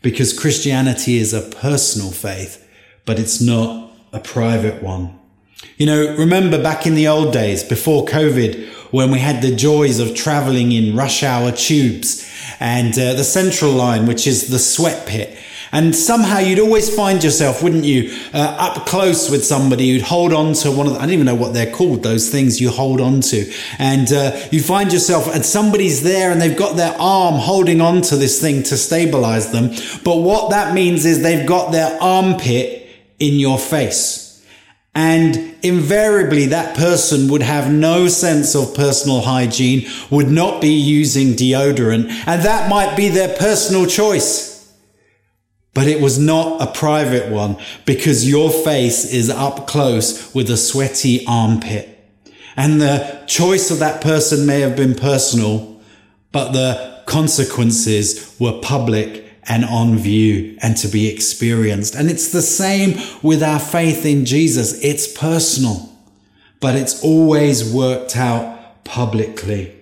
Because 0.00 0.38
Christianity 0.38 1.18
is 1.18 1.34
a 1.34 1.42
personal 1.42 2.10
faith, 2.10 2.66
but 3.04 3.18
it's 3.18 3.40
not 3.42 3.92
a 4.14 4.18
private 4.18 4.82
one. 4.82 5.19
You 5.76 5.86
know, 5.86 6.16
remember 6.16 6.62
back 6.62 6.86
in 6.86 6.94
the 6.94 7.08
old 7.08 7.32
days 7.32 7.64
before 7.64 8.04
COVID 8.04 8.68
when 8.92 9.10
we 9.10 9.18
had 9.18 9.42
the 9.42 9.54
joys 9.54 9.98
of 9.98 10.14
traveling 10.14 10.72
in 10.72 10.96
rush 10.96 11.22
hour 11.22 11.52
tubes 11.52 12.28
and 12.58 12.92
uh, 12.98 13.14
the 13.14 13.24
central 13.24 13.72
line, 13.72 14.06
which 14.06 14.26
is 14.26 14.48
the 14.48 14.58
sweat 14.58 15.06
pit. 15.06 15.38
And 15.72 15.94
somehow 15.94 16.38
you'd 16.38 16.58
always 16.58 16.94
find 16.94 17.22
yourself, 17.22 17.62
wouldn't 17.62 17.84
you, 17.84 18.12
uh, 18.34 18.56
up 18.58 18.86
close 18.86 19.30
with 19.30 19.44
somebody 19.44 19.90
who'd 19.90 20.02
hold 20.02 20.32
on 20.32 20.52
to 20.54 20.72
one 20.72 20.88
of 20.88 20.94
the, 20.94 20.98
I 20.98 21.02
don't 21.02 21.12
even 21.12 21.26
know 21.26 21.36
what 21.36 21.54
they're 21.54 21.72
called, 21.72 22.02
those 22.02 22.28
things 22.28 22.60
you 22.60 22.70
hold 22.70 23.00
on 23.00 23.20
to. 23.20 23.52
And 23.78 24.12
uh, 24.12 24.36
you 24.50 24.60
find 24.62 24.92
yourself, 24.92 25.32
and 25.32 25.46
somebody's 25.46 26.02
there 26.02 26.32
and 26.32 26.42
they've 26.42 26.58
got 26.58 26.76
their 26.76 26.94
arm 26.98 27.36
holding 27.36 27.80
on 27.80 28.02
to 28.02 28.16
this 28.16 28.40
thing 28.40 28.64
to 28.64 28.76
stabilize 28.76 29.52
them. 29.52 29.68
But 30.04 30.16
what 30.16 30.50
that 30.50 30.74
means 30.74 31.06
is 31.06 31.22
they've 31.22 31.46
got 31.46 31.70
their 31.70 31.96
armpit 32.02 32.88
in 33.20 33.34
your 33.34 33.58
face. 33.58 34.29
And 34.94 35.54
invariably 35.62 36.46
that 36.46 36.76
person 36.76 37.28
would 37.28 37.42
have 37.42 37.72
no 37.72 38.08
sense 38.08 38.56
of 38.56 38.74
personal 38.74 39.20
hygiene, 39.20 39.88
would 40.10 40.30
not 40.30 40.60
be 40.60 40.72
using 40.72 41.34
deodorant, 41.34 42.10
and 42.26 42.42
that 42.42 42.68
might 42.68 42.96
be 42.96 43.08
their 43.08 43.36
personal 43.36 43.86
choice. 43.86 44.50
But 45.72 45.86
it 45.86 46.00
was 46.00 46.18
not 46.18 46.60
a 46.60 46.66
private 46.66 47.30
one 47.30 47.56
because 47.86 48.28
your 48.28 48.50
face 48.50 49.04
is 49.04 49.30
up 49.30 49.68
close 49.68 50.34
with 50.34 50.50
a 50.50 50.56
sweaty 50.56 51.24
armpit. 51.26 51.96
And 52.56 52.80
the 52.80 53.22
choice 53.28 53.70
of 53.70 53.78
that 53.78 54.00
person 54.00 54.46
may 54.46 54.60
have 54.60 54.74
been 54.74 54.96
personal, 54.96 55.80
but 56.32 56.50
the 56.50 57.02
consequences 57.06 58.34
were 58.40 58.60
public 58.60 59.29
and 59.48 59.64
on 59.64 59.96
view 59.96 60.56
and 60.62 60.76
to 60.76 60.88
be 60.88 61.08
experienced. 61.08 61.94
And 61.94 62.10
it's 62.10 62.32
the 62.32 62.42
same 62.42 62.98
with 63.22 63.42
our 63.42 63.58
faith 63.58 64.04
in 64.04 64.24
Jesus. 64.24 64.82
It's 64.84 65.06
personal, 65.12 65.90
but 66.60 66.74
it's 66.74 67.02
always 67.02 67.72
worked 67.72 68.16
out 68.16 68.84
publicly. 68.84 69.74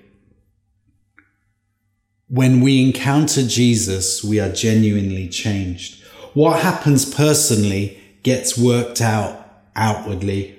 When 2.29 2.61
we 2.61 2.85
encounter 2.85 3.43
Jesus, 3.43 4.23
we 4.23 4.38
are 4.38 4.53
genuinely 4.53 5.29
changed. 5.29 6.05
What 6.35 6.61
happens 6.61 7.05
personally 7.05 7.99
gets 8.23 8.59
worked 8.59 9.00
out 9.00 9.49
outwardly. 9.75 10.55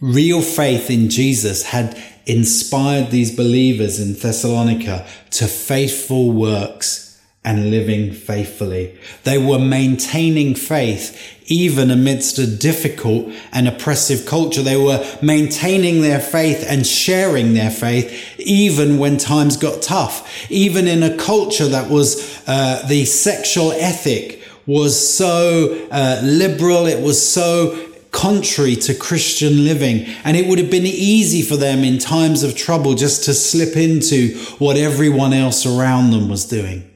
Real 0.00 0.42
faith 0.42 0.90
in 0.90 1.08
Jesus 1.08 1.62
had 1.62 2.00
inspired 2.26 3.10
these 3.10 3.34
believers 3.34 3.98
in 3.98 4.14
Thessalonica 4.14 5.06
to 5.30 5.46
faithful 5.46 6.30
works 6.30 7.11
and 7.44 7.70
living 7.70 8.12
faithfully. 8.12 8.96
They 9.24 9.36
were 9.36 9.58
maintaining 9.58 10.54
faith 10.54 11.40
even 11.46 11.90
amidst 11.90 12.38
a 12.38 12.46
difficult 12.46 13.32
and 13.52 13.66
oppressive 13.66 14.26
culture. 14.26 14.62
They 14.62 14.76
were 14.76 15.04
maintaining 15.20 16.02
their 16.02 16.20
faith 16.20 16.64
and 16.68 16.86
sharing 16.86 17.54
their 17.54 17.70
faith 17.70 18.38
even 18.38 18.98
when 18.98 19.16
times 19.18 19.56
got 19.56 19.82
tough. 19.82 20.50
Even 20.50 20.86
in 20.86 21.02
a 21.02 21.16
culture 21.16 21.66
that 21.66 21.90
was 21.90 22.42
uh, 22.46 22.84
the 22.88 23.04
sexual 23.04 23.72
ethic 23.72 24.40
was 24.64 24.96
so 24.96 25.88
uh, 25.90 26.20
liberal, 26.22 26.86
it 26.86 27.02
was 27.02 27.28
so 27.28 27.88
contrary 28.12 28.76
to 28.76 28.94
Christian 28.94 29.64
living. 29.64 30.06
And 30.22 30.36
it 30.36 30.46
would 30.46 30.60
have 30.60 30.70
been 30.70 30.86
easy 30.86 31.42
for 31.42 31.56
them 31.56 31.82
in 31.82 31.98
times 31.98 32.44
of 32.44 32.56
trouble 32.56 32.94
just 32.94 33.24
to 33.24 33.34
slip 33.34 33.76
into 33.76 34.38
what 34.58 34.76
everyone 34.76 35.32
else 35.32 35.66
around 35.66 36.12
them 36.12 36.28
was 36.28 36.44
doing. 36.44 36.88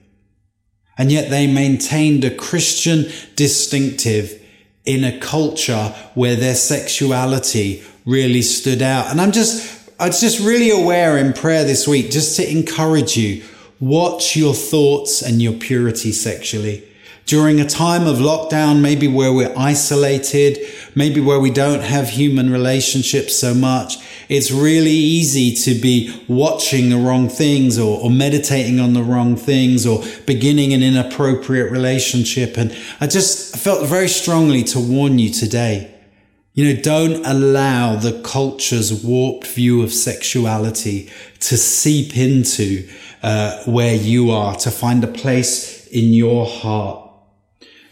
And 0.99 1.13
yet 1.13 1.31
they 1.31 1.47
maintained 1.47 2.25
a 2.25 2.35
Christian 2.35 3.07
distinctive 3.35 4.43
in 4.85 5.05
a 5.05 5.19
culture 5.19 5.95
where 6.15 6.37
their 6.37 6.55
sexuality 6.55 7.83
really 8.05 8.43
stood 8.43 8.83
out. 8.83 9.11
And 9.11 9.21
I'm 9.21 9.33
just, 9.33 9.91
I 10.01 10.07
was 10.07 10.21
just 10.21 10.41
really 10.41 10.71
aware 10.71 11.19
in 11.19 11.33
prayer 11.33 11.65
this 11.65 11.87
week, 11.87 12.11
just 12.11 12.37
to 12.37 12.51
encourage 12.51 13.17
you, 13.17 13.43
watch 13.81 14.37
your 14.37 14.55
thoughts 14.55 15.23
and 15.23 15.43
your 15.43 15.55
purity 15.55 16.13
sexually 16.13 16.87
during 17.27 17.61
a 17.61 17.69
time 17.69 18.07
of 18.07 18.19
lockdown, 18.19 18.81
maybe 18.81 19.09
where 19.09 19.33
we're 19.33 19.53
isolated, 19.59 20.59
maybe 20.95 21.21
where 21.21 21.41
we 21.41 21.51
don't 21.51 21.83
have 21.83 22.09
human 22.09 22.51
relationships 22.51 23.35
so 23.35 23.53
much, 23.53 23.97
it's 24.29 24.51
really 24.51 24.91
easy 24.91 25.55
to 25.55 25.81
be 25.81 26.25
watching 26.29 26.91
the 26.91 26.97
wrong 26.97 27.29
things 27.29 27.79
or, 27.79 28.01
or, 28.01 28.11
meditating 28.11 28.81
on 28.81 28.93
the 28.93 29.03
wrong 29.03 29.37
things 29.37 29.87
or 29.87 30.03
beginning 30.27 30.73
an 30.73 30.83
inappropriate 30.83 31.71
relationship. 31.71 32.57
And 32.57 32.77
I 33.01 33.07
just 33.07 33.57
felt 33.57 33.87
very 33.89 34.09
strongly 34.09 34.63
to 34.65 34.81
warn 34.81 35.19
you 35.19 35.31
today. 35.31 35.95
You 36.55 36.73
know, 36.73 36.81
don't 36.81 37.25
allow 37.27 37.97
the 37.97 38.21
culture's 38.23 39.05
warped 39.05 39.47
view 39.47 39.83
of 39.83 39.93
sexuality 39.93 41.11
to 41.41 41.57
seep 41.57 42.17
into 42.17 42.89
uh, 43.23 43.63
where 43.65 43.95
you 43.95 44.31
are, 44.31 44.57
to 44.57 44.71
find 44.71 45.05
a 45.05 45.09
place 45.09 45.87
in 45.89 46.13
your 46.13 46.47
heart 46.47 47.07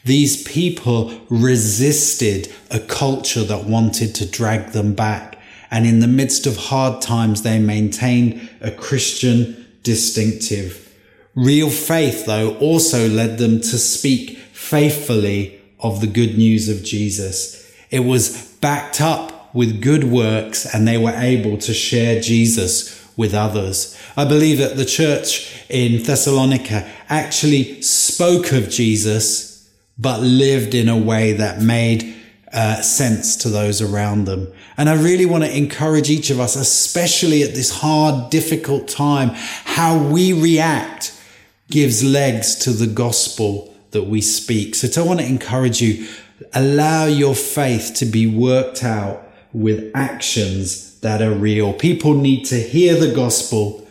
these 0.04 0.42
people 0.44 1.18
resisted 1.30 2.52
a 2.70 2.78
culture 2.78 3.42
that 3.44 3.64
wanted 3.64 4.14
to 4.16 4.30
drag 4.30 4.72
them 4.72 4.94
back. 4.94 5.33
And 5.74 5.88
in 5.88 5.98
the 5.98 6.06
midst 6.06 6.46
of 6.46 6.56
hard 6.56 7.02
times, 7.02 7.42
they 7.42 7.58
maintained 7.58 8.48
a 8.60 8.70
Christian 8.70 9.66
distinctive. 9.82 10.94
Real 11.34 11.68
faith, 11.68 12.26
though, 12.26 12.56
also 12.58 13.08
led 13.08 13.38
them 13.38 13.60
to 13.60 13.76
speak 13.76 14.38
faithfully 14.52 15.60
of 15.80 16.00
the 16.00 16.06
good 16.06 16.38
news 16.38 16.68
of 16.68 16.84
Jesus. 16.84 17.68
It 17.90 18.04
was 18.04 18.54
backed 18.60 19.00
up 19.00 19.52
with 19.52 19.82
good 19.82 20.04
works 20.04 20.64
and 20.72 20.86
they 20.86 20.96
were 20.96 21.16
able 21.16 21.58
to 21.58 21.74
share 21.74 22.20
Jesus 22.20 23.12
with 23.16 23.34
others. 23.34 24.00
I 24.16 24.26
believe 24.26 24.58
that 24.58 24.76
the 24.76 24.84
church 24.84 25.60
in 25.68 26.04
Thessalonica 26.04 26.88
actually 27.08 27.82
spoke 27.82 28.52
of 28.52 28.70
Jesus, 28.70 29.68
but 29.98 30.20
lived 30.20 30.72
in 30.72 30.88
a 30.88 30.96
way 30.96 31.32
that 31.32 31.60
made 31.60 32.14
uh, 32.54 32.80
sense 32.80 33.34
to 33.34 33.48
those 33.48 33.82
around 33.82 34.26
them. 34.26 34.46
And 34.76 34.88
I 34.88 34.94
really 34.94 35.26
want 35.26 35.42
to 35.42 35.56
encourage 35.56 36.08
each 36.08 36.30
of 36.30 36.38
us, 36.38 36.54
especially 36.54 37.42
at 37.42 37.54
this 37.54 37.80
hard, 37.80 38.30
difficult 38.30 38.86
time, 38.86 39.30
how 39.34 39.98
we 39.98 40.32
react 40.32 41.20
gives 41.68 42.04
legs 42.04 42.54
to 42.54 42.70
the 42.70 42.86
gospel 42.86 43.74
that 43.90 44.04
we 44.04 44.20
speak. 44.20 44.76
So 44.76 45.02
I 45.02 45.06
want 45.06 45.18
to 45.20 45.26
encourage 45.26 45.82
you, 45.82 46.08
allow 46.52 47.06
your 47.06 47.34
faith 47.34 47.92
to 47.96 48.06
be 48.06 48.26
worked 48.26 48.84
out 48.84 49.28
with 49.52 49.90
actions 49.94 51.00
that 51.00 51.22
are 51.22 51.34
real. 51.34 51.72
People 51.72 52.14
need 52.14 52.44
to 52.46 52.60
hear 52.60 52.94
the 52.94 53.12
gospel, 53.12 53.86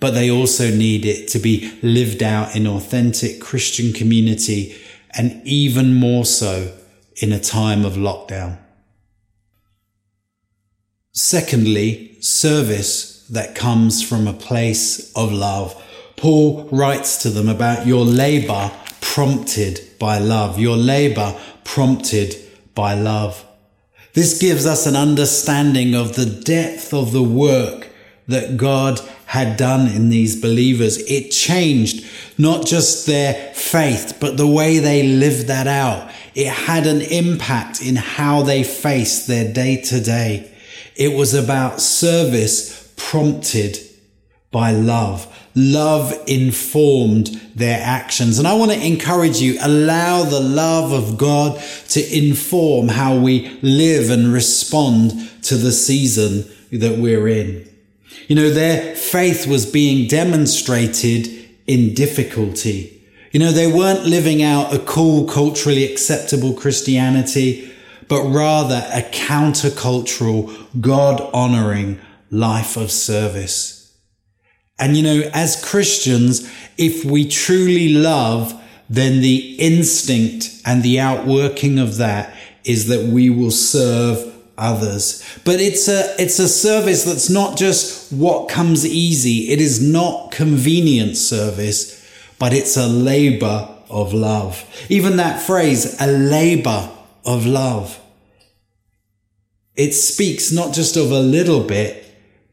but 0.00 0.12
they 0.12 0.30
also 0.30 0.70
need 0.70 1.04
it 1.04 1.28
to 1.28 1.38
be 1.38 1.70
lived 1.82 2.22
out 2.22 2.56
in 2.56 2.66
authentic 2.66 3.40
Christian 3.42 3.92
community 3.92 4.74
and 5.10 5.40
even 5.46 5.94
more 5.94 6.24
so 6.24 6.72
in 7.16 7.32
a 7.32 7.40
time 7.40 7.84
of 7.84 7.94
lockdown. 7.94 8.58
Secondly, 11.12 12.20
service 12.20 13.26
that 13.28 13.54
comes 13.54 14.02
from 14.02 14.26
a 14.26 14.32
place 14.32 15.12
of 15.14 15.32
love. 15.32 15.82
Paul 16.16 16.68
writes 16.70 17.22
to 17.22 17.30
them 17.30 17.48
about 17.48 17.86
your 17.86 18.04
labor 18.04 18.70
prompted 19.00 19.80
by 19.98 20.18
love, 20.18 20.58
your 20.58 20.76
labor 20.76 21.34
prompted 21.64 22.36
by 22.74 22.94
love. 22.94 23.44
This 24.12 24.38
gives 24.38 24.66
us 24.66 24.86
an 24.86 24.96
understanding 24.96 25.94
of 25.94 26.16
the 26.16 26.26
depth 26.26 26.94
of 26.94 27.12
the 27.12 27.22
work 27.22 27.88
that 28.28 28.56
God 28.56 29.00
had 29.26 29.56
done 29.56 29.88
in 29.88 30.08
these 30.08 30.40
believers. 30.40 30.98
It 31.10 31.30
changed 31.30 32.04
not 32.38 32.66
just 32.66 33.06
their 33.06 33.34
faith, 33.54 34.18
but 34.20 34.36
the 34.36 34.46
way 34.46 34.78
they 34.78 35.02
lived 35.02 35.48
that 35.48 35.66
out. 35.66 36.10
It 36.36 36.48
had 36.48 36.86
an 36.86 37.00
impact 37.00 37.80
in 37.80 37.96
how 37.96 38.42
they 38.42 38.62
faced 38.62 39.26
their 39.26 39.50
day 39.50 39.80
to 39.84 40.00
day. 40.02 40.52
It 40.94 41.16
was 41.16 41.32
about 41.32 41.80
service 41.80 42.92
prompted 42.96 43.78
by 44.50 44.72
love. 44.72 45.34
Love 45.54 46.12
informed 46.26 47.28
their 47.54 47.80
actions. 47.82 48.38
And 48.38 48.46
I 48.46 48.52
want 48.52 48.70
to 48.70 48.86
encourage 48.86 49.38
you, 49.38 49.58
allow 49.62 50.24
the 50.24 50.40
love 50.40 50.92
of 50.92 51.16
God 51.16 51.58
to 51.88 52.16
inform 52.16 52.88
how 52.88 53.16
we 53.16 53.58
live 53.62 54.10
and 54.10 54.30
respond 54.30 55.12
to 55.44 55.56
the 55.56 55.72
season 55.72 56.44
that 56.70 56.98
we're 56.98 57.28
in. 57.28 57.66
You 58.28 58.36
know, 58.36 58.50
their 58.50 58.94
faith 58.94 59.46
was 59.46 59.64
being 59.64 60.06
demonstrated 60.06 61.28
in 61.66 61.94
difficulty. 61.94 62.95
You 63.36 63.40
know, 63.40 63.52
they 63.52 63.70
weren't 63.70 64.06
living 64.06 64.42
out 64.42 64.72
a 64.72 64.78
cool, 64.78 65.26
culturally 65.26 65.84
acceptable 65.84 66.54
Christianity, 66.54 67.70
but 68.08 68.22
rather 68.22 68.88
a 68.94 69.02
countercultural, 69.02 70.80
God 70.80 71.20
honoring 71.34 72.00
life 72.30 72.78
of 72.78 72.90
service. 72.90 73.94
And 74.78 74.96
you 74.96 75.02
know, 75.02 75.30
as 75.34 75.62
Christians, 75.62 76.50
if 76.78 77.04
we 77.04 77.28
truly 77.28 77.90
love, 77.90 78.58
then 78.88 79.20
the 79.20 79.56
instinct 79.58 80.62
and 80.64 80.82
the 80.82 80.98
outworking 80.98 81.78
of 81.78 81.98
that 81.98 82.34
is 82.64 82.88
that 82.88 83.04
we 83.04 83.28
will 83.28 83.50
serve 83.50 84.34
others. 84.56 85.22
But 85.44 85.60
it's 85.60 85.88
a, 85.88 86.18
it's 86.18 86.38
a 86.38 86.48
service 86.48 87.04
that's 87.04 87.28
not 87.28 87.58
just 87.58 88.10
what 88.14 88.48
comes 88.48 88.86
easy. 88.86 89.50
It 89.50 89.60
is 89.60 89.78
not 89.78 90.30
convenient 90.30 91.18
service 91.18 91.95
but 92.38 92.52
it's 92.52 92.76
a 92.76 92.86
labor 92.86 93.68
of 93.88 94.12
love. 94.12 94.64
Even 94.88 95.16
that 95.16 95.40
phrase, 95.40 96.00
a 96.00 96.06
labor 96.06 96.90
of 97.24 97.46
love. 97.46 98.00
It 99.74 99.92
speaks 99.92 100.50
not 100.50 100.74
just 100.74 100.96
of 100.96 101.10
a 101.10 101.20
little 101.20 101.62
bit, 101.62 102.02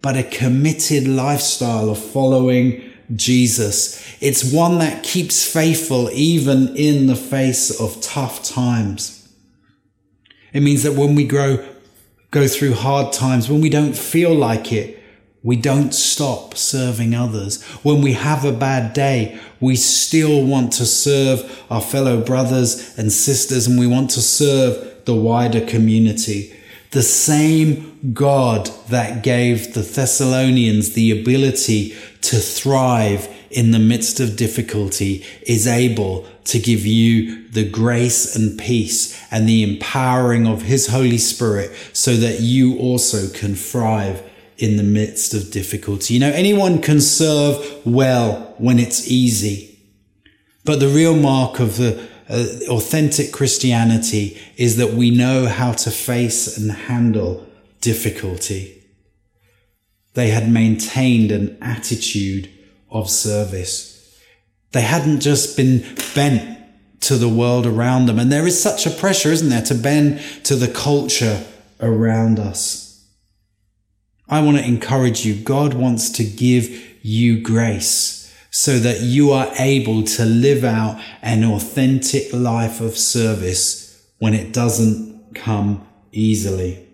but 0.01 0.17
a 0.17 0.23
committed 0.23 1.07
lifestyle 1.07 1.89
of 1.89 1.97
following 1.97 2.93
Jesus. 3.15 4.01
It's 4.21 4.53
one 4.53 4.79
that 4.79 5.03
keeps 5.03 5.45
faithful 5.45 6.09
even 6.11 6.75
in 6.75 7.07
the 7.07 7.15
face 7.15 7.79
of 7.79 8.01
tough 8.01 8.43
times. 8.43 9.27
It 10.51 10.61
means 10.61 10.83
that 10.83 10.93
when 10.93 11.15
we 11.15 11.25
grow, 11.25 11.65
go 12.31 12.47
through 12.47 12.73
hard 12.73 13.13
times, 13.13 13.49
when 13.49 13.61
we 13.61 13.69
don't 13.69 13.95
feel 13.95 14.33
like 14.33 14.71
it, 14.71 15.02
we 15.43 15.57
don't 15.57 15.93
stop 15.93 16.55
serving 16.55 17.13
others. 17.13 17.61
When 17.83 18.01
we 18.01 18.13
have 18.13 18.45
a 18.45 18.53
bad 18.53 18.93
day, 18.93 19.39
we 19.59 19.75
still 19.75 20.45
want 20.45 20.71
to 20.73 20.85
serve 20.85 21.65
our 21.69 21.81
fellow 21.81 22.21
brothers 22.21 22.97
and 22.97 23.11
sisters 23.11 23.67
and 23.67 23.77
we 23.77 23.85
want 23.85 24.09
to 24.11 24.21
serve 24.21 25.05
the 25.05 25.13
wider 25.13 25.59
community. 25.59 26.55
The 26.91 27.03
same 27.03 28.13
God 28.13 28.67
that 28.87 29.21
gave 29.23 29.73
the 29.73 29.81
Thessalonians 29.81 30.93
the 30.93 31.11
ability 31.11 31.95
to 32.21 32.37
thrive 32.37 33.27
in 33.51 33.71
the 33.71 33.79
midst 33.79 34.19
of 34.21 34.37
difficulty 34.37 35.25
is 35.41 35.67
able 35.67 36.25
to 36.45 36.59
give 36.59 36.85
you 36.85 37.47
the 37.49 37.67
grace 37.67 38.35
and 38.35 38.57
peace 38.57 39.19
and 39.31 39.47
the 39.47 39.63
empowering 39.63 40.47
of 40.47 40.63
his 40.63 40.87
Holy 40.87 41.17
Spirit 41.17 41.71
so 41.91 42.15
that 42.15 42.39
you 42.39 42.77
also 42.77 43.27
can 43.37 43.55
thrive 43.55 44.23
in 44.57 44.77
the 44.77 44.83
midst 44.83 45.33
of 45.33 45.51
difficulty. 45.51 46.13
You 46.13 46.19
know, 46.19 46.31
anyone 46.31 46.81
can 46.81 47.01
serve 47.01 47.85
well 47.85 48.55
when 48.57 48.79
it's 48.79 49.09
easy. 49.09 49.79
But 50.65 50.79
the 50.79 50.87
real 50.87 51.15
mark 51.15 51.59
of 51.59 51.77
the 51.77 52.07
uh, 52.29 52.45
authentic 52.69 53.31
Christianity 53.31 54.39
is 54.55 54.77
that 54.77 54.93
we 54.93 55.11
know 55.11 55.47
how 55.47 55.73
to 55.73 55.91
face 55.91 56.57
and 56.57 56.71
handle 56.71 57.45
difficulty. 57.81 58.81
They 60.13 60.29
had 60.29 60.49
maintained 60.49 61.31
an 61.31 61.57
attitude 61.61 62.49
of 62.89 63.09
service. 63.09 64.17
They 64.71 64.81
hadn't 64.81 65.19
just 65.19 65.57
been 65.57 65.83
bent 66.15 66.59
to 67.01 67.17
the 67.17 67.29
world 67.29 67.65
around 67.65 68.05
them. 68.05 68.19
And 68.19 68.31
there 68.31 68.47
is 68.47 68.61
such 68.61 68.85
a 68.85 68.91
pressure, 68.91 69.31
isn't 69.31 69.49
there, 69.49 69.61
to 69.63 69.75
bend 69.75 70.21
to 70.43 70.55
the 70.55 70.67
culture 70.67 71.43
around 71.81 72.39
us. 72.39 72.82
I 74.27 74.41
want 74.41 74.57
to 74.57 74.65
encourage 74.65 75.25
you. 75.25 75.35
God 75.35 75.73
wants 75.73 76.09
to 76.11 76.23
give 76.23 76.69
you 77.05 77.41
grace 77.41 78.33
so 78.49 78.79
that 78.79 79.01
you 79.01 79.31
are 79.31 79.51
able 79.57 80.03
to 80.03 80.25
live 80.25 80.63
out 80.63 81.01
an 81.21 81.43
authentic 81.43 82.31
life 82.31 82.81
of 82.81 82.97
service 82.97 84.07
when 84.19 84.33
it 84.33 84.53
doesn't 84.53 85.33
come 85.35 85.85
easily. 86.11 86.87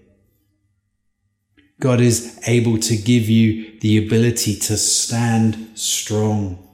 God 1.79 2.01
is 2.01 2.39
able 2.47 2.77
to 2.79 2.95
give 2.97 3.29
you 3.29 3.79
the 3.79 3.97
ability 3.97 4.55
to 4.55 4.77
stand 4.77 5.69
strong. 5.75 6.65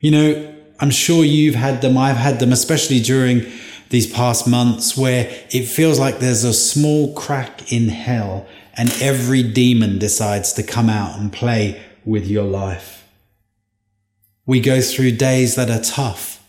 You 0.00 0.10
know, 0.10 0.54
I'm 0.78 0.90
sure 0.90 1.24
you've 1.24 1.54
had 1.54 1.80
them. 1.82 1.96
I've 1.96 2.16
had 2.16 2.38
them, 2.38 2.52
especially 2.52 3.00
during 3.00 3.46
these 3.90 4.10
past 4.10 4.48
months 4.48 4.96
where 4.96 5.28
it 5.50 5.66
feels 5.66 5.98
like 5.98 6.18
there's 6.18 6.44
a 6.44 6.54
small 6.54 7.12
crack 7.14 7.72
in 7.72 7.88
hell 7.88 8.46
and 8.80 8.90
every 9.02 9.42
demon 9.42 9.98
decides 9.98 10.54
to 10.54 10.62
come 10.62 10.88
out 10.88 11.18
and 11.18 11.30
play 11.30 11.78
with 12.06 12.26
your 12.26 12.46
life. 12.46 13.06
We 14.46 14.58
go 14.58 14.80
through 14.80 15.18
days 15.18 15.54
that 15.56 15.68
are 15.68 15.84
tough 15.84 16.42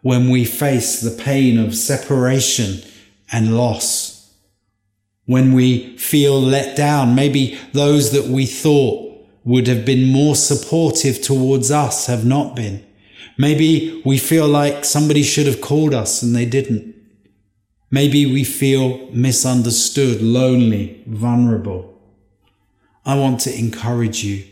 when 0.00 0.30
we 0.30 0.46
face 0.46 1.02
the 1.02 1.22
pain 1.22 1.58
of 1.58 1.74
separation 1.74 2.80
and 3.30 3.58
loss. 3.58 4.32
When 5.26 5.52
we 5.52 5.98
feel 5.98 6.40
let 6.40 6.74
down, 6.74 7.14
maybe 7.14 7.58
those 7.74 8.12
that 8.12 8.28
we 8.28 8.46
thought 8.46 9.22
would 9.44 9.66
have 9.66 9.84
been 9.84 10.10
more 10.10 10.36
supportive 10.36 11.20
towards 11.20 11.70
us 11.70 12.06
have 12.06 12.24
not 12.24 12.56
been. 12.56 12.82
Maybe 13.36 14.00
we 14.06 14.16
feel 14.16 14.48
like 14.48 14.86
somebody 14.86 15.22
should 15.22 15.46
have 15.46 15.60
called 15.60 15.92
us 15.92 16.22
and 16.22 16.34
they 16.34 16.46
didn't. 16.46 16.93
Maybe 17.94 18.26
we 18.26 18.42
feel 18.42 19.08
misunderstood, 19.12 20.20
lonely, 20.20 21.00
vulnerable. 21.06 21.96
I 23.06 23.16
want 23.16 23.38
to 23.42 23.56
encourage 23.56 24.24
you. 24.24 24.42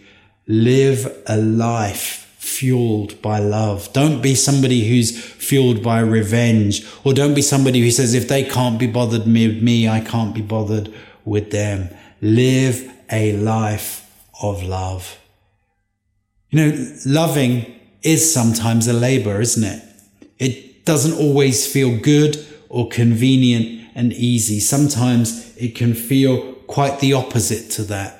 Live 0.47 1.13
a 1.27 1.37
life 1.37 2.37
fueled 2.39 3.21
by 3.21 3.41
love. 3.41 3.93
Don't 3.93 4.23
be 4.23 4.37
somebody 4.37 4.89
who's 4.89 5.11
fueled 5.21 5.83
by 5.83 5.99
revenge 5.99 6.87
or 7.03 7.13
don't 7.15 7.35
be 7.35 7.43
somebody 7.43 7.81
who 7.81 7.91
says, 7.91 8.15
if 8.15 8.29
they 8.29 8.45
can't 8.45 8.79
be 8.79 8.87
bothered 8.87 9.27
with 9.27 9.61
me, 9.61 9.89
I 9.89 9.99
can't 9.99 10.37
be 10.37 10.43
bothered 10.43 10.95
with 11.25 11.51
them. 11.51 11.89
Live 12.21 12.89
a 13.11 13.33
life 13.33 14.09
of 14.41 14.63
love. 14.63 15.19
You 16.51 16.59
know, 16.61 16.97
loving 17.07 17.75
is 18.03 18.33
sometimes 18.33 18.87
a 18.87 18.93
labor, 18.93 19.41
isn't 19.41 19.65
it? 19.65 19.83
It 20.39 20.85
doesn't 20.85 21.19
always 21.19 21.67
feel 21.67 21.99
good 21.99 22.37
or 22.73 22.89
convenient 22.89 23.87
and 23.95 24.15
easy. 24.15 24.59
Sometimes 24.59 25.55
it 25.59 25.77
can 25.77 25.93
feel 25.93 26.55
quite 26.67 27.01
the 27.01 27.13
opposite 27.13 27.71
to 27.71 27.83
that. 27.83 28.19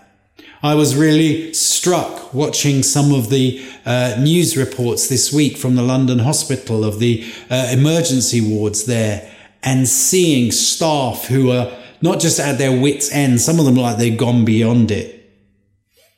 I 0.63 0.75
was 0.75 0.95
really 0.95 1.55
struck 1.55 2.35
watching 2.35 2.83
some 2.83 3.15
of 3.15 3.31
the 3.31 3.65
uh, 3.87 4.17
news 4.21 4.55
reports 4.55 5.09
this 5.09 5.33
week 5.33 5.57
from 5.57 5.75
the 5.75 5.83
London 5.83 6.19
hospital 6.19 6.85
of 6.85 6.99
the 6.99 7.25
uh, 7.51 7.71
emergency 7.73 8.43
wards 8.43 8.85
there 8.85 9.35
and 9.63 9.89
seeing 9.89 10.53
staff 10.53 11.25
who 11.29 11.51
are 11.51 11.73
not 12.03 12.21
just 12.21 12.39
at 12.39 12.59
their 12.59 12.79
wits' 12.79 13.11
end, 13.11 13.41
some 13.41 13.59
of 13.59 13.65
them 13.65 13.77
like 13.77 13.97
they've 13.97 14.19
gone 14.19 14.45
beyond 14.45 14.91
it, 14.91 15.33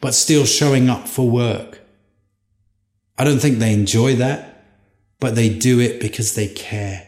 but 0.00 0.12
still 0.12 0.44
showing 0.44 0.90
up 0.90 1.06
for 1.06 1.30
work. 1.30 1.80
I 3.16 3.22
don't 3.22 3.38
think 3.38 3.60
they 3.60 3.72
enjoy 3.72 4.16
that, 4.16 4.64
but 5.20 5.36
they 5.36 5.56
do 5.56 5.78
it 5.78 6.00
because 6.00 6.34
they 6.34 6.48
care. 6.48 7.03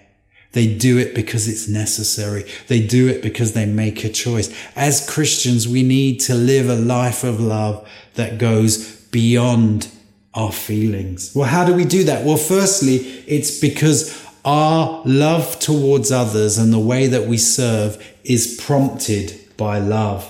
They 0.56 0.74
do 0.74 0.96
it 0.96 1.14
because 1.14 1.48
it's 1.48 1.68
necessary. 1.68 2.46
They 2.68 2.80
do 2.80 3.08
it 3.08 3.20
because 3.20 3.52
they 3.52 3.66
make 3.66 4.04
a 4.04 4.08
choice. 4.08 4.48
As 4.74 5.06
Christians, 5.06 5.68
we 5.68 5.82
need 5.82 6.18
to 6.20 6.34
live 6.34 6.70
a 6.70 6.76
life 6.76 7.24
of 7.24 7.38
love 7.38 7.86
that 8.14 8.38
goes 8.38 9.02
beyond 9.08 9.88
our 10.32 10.50
feelings. 10.50 11.30
Well, 11.34 11.46
how 11.46 11.66
do 11.66 11.74
we 11.74 11.84
do 11.84 12.04
that? 12.04 12.24
Well, 12.24 12.38
firstly, 12.38 12.96
it's 13.26 13.60
because 13.60 14.26
our 14.46 15.02
love 15.04 15.58
towards 15.58 16.10
others 16.10 16.56
and 16.56 16.72
the 16.72 16.78
way 16.78 17.06
that 17.06 17.26
we 17.26 17.36
serve 17.36 18.02
is 18.24 18.58
prompted 18.58 19.38
by 19.58 19.78
love. 19.78 20.26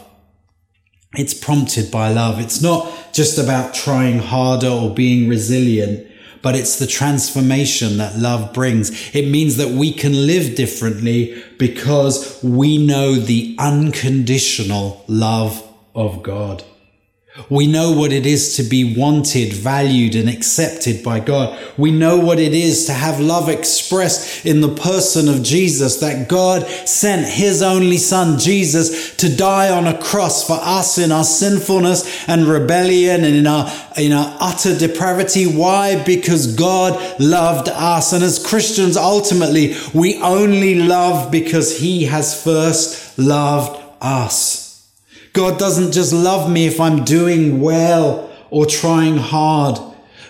It's 1.14 1.34
prompted 1.34 1.92
by 1.92 2.10
love. 2.12 2.40
It's 2.40 2.60
not 2.60 3.12
just 3.12 3.38
about 3.38 3.74
trying 3.74 4.18
harder 4.18 4.70
or 4.70 4.92
being 4.92 5.28
resilient, 5.28 6.04
but 6.42 6.54
it's 6.54 6.78
the 6.78 6.86
transformation 6.86 7.98
that 7.98 8.16
love 8.16 8.52
brings. 8.52 9.14
It 9.14 9.28
means 9.28 9.56
that 9.56 9.68
we 9.68 9.92
can 9.92 10.26
live 10.26 10.54
differently 10.54 11.42
because 11.58 12.40
we 12.42 12.78
know 12.78 13.14
the 13.14 13.56
unconditional 13.58 15.04
love 15.08 15.62
of 15.94 16.22
God. 16.22 16.64
We 17.50 17.66
know 17.66 17.92
what 17.92 18.12
it 18.12 18.26
is 18.26 18.56
to 18.56 18.62
be 18.62 18.96
wanted, 18.96 19.52
valued, 19.52 20.14
and 20.14 20.28
accepted 20.28 21.02
by 21.02 21.20
God. 21.20 21.58
We 21.76 21.90
know 21.90 22.18
what 22.18 22.38
it 22.38 22.54
is 22.54 22.86
to 22.86 22.92
have 22.92 23.20
love 23.20 23.48
expressed 23.48 24.46
in 24.46 24.60
the 24.60 24.74
person 24.74 25.28
of 25.28 25.42
Jesus, 25.42 25.96
that 26.00 26.28
God 26.28 26.66
sent 26.66 27.26
his 27.26 27.62
only 27.62 27.98
son, 27.98 28.38
Jesus, 28.38 29.14
to 29.16 29.34
die 29.34 29.70
on 29.70 29.86
a 29.86 29.98
cross 29.98 30.46
for 30.46 30.58
us 30.60 30.98
in 30.98 31.12
our 31.12 31.24
sinfulness 31.24 32.28
and 32.28 32.46
rebellion 32.46 33.24
and 33.24 33.36
in 33.36 33.46
our, 33.46 33.70
in 33.96 34.12
our 34.12 34.36
utter 34.40 34.76
depravity. 34.76 35.46
Why? 35.46 36.02
Because 36.04 36.54
God 36.56 37.20
loved 37.20 37.68
us. 37.68 38.12
And 38.12 38.24
as 38.24 38.44
Christians, 38.44 38.96
ultimately, 38.96 39.76
we 39.94 40.20
only 40.22 40.76
love 40.76 41.30
because 41.30 41.78
he 41.78 42.04
has 42.04 42.42
first 42.42 43.18
loved 43.18 43.82
us. 44.00 44.65
God 45.36 45.58
doesn't 45.58 45.92
just 45.92 46.14
love 46.14 46.50
me 46.50 46.66
if 46.66 46.80
I'm 46.80 47.04
doing 47.04 47.60
well 47.60 48.34
or 48.48 48.64
trying 48.64 49.18
hard. 49.18 49.78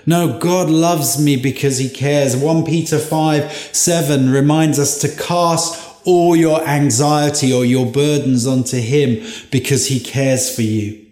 No, 0.05 0.37
God 0.37 0.69
loves 0.69 1.17
me 1.17 1.37
because 1.37 1.79
he 1.79 1.89
cares. 1.89 2.37
1 2.37 2.65
Peter 2.65 2.99
5 2.99 3.53
7 3.53 4.31
reminds 4.31 4.81
us 4.81 5.01
to 5.03 5.09
cast 5.09 5.81
all 6.05 6.35
your 6.35 6.61
anxiety 6.67 7.53
or 7.53 7.65
your 7.65 7.87
burdens 7.87 8.49
onto 8.49 8.79
him 8.81 9.25
because 9.53 9.87
he 9.87 10.01
cares 10.01 10.53
for 10.53 10.63
you. 10.63 11.07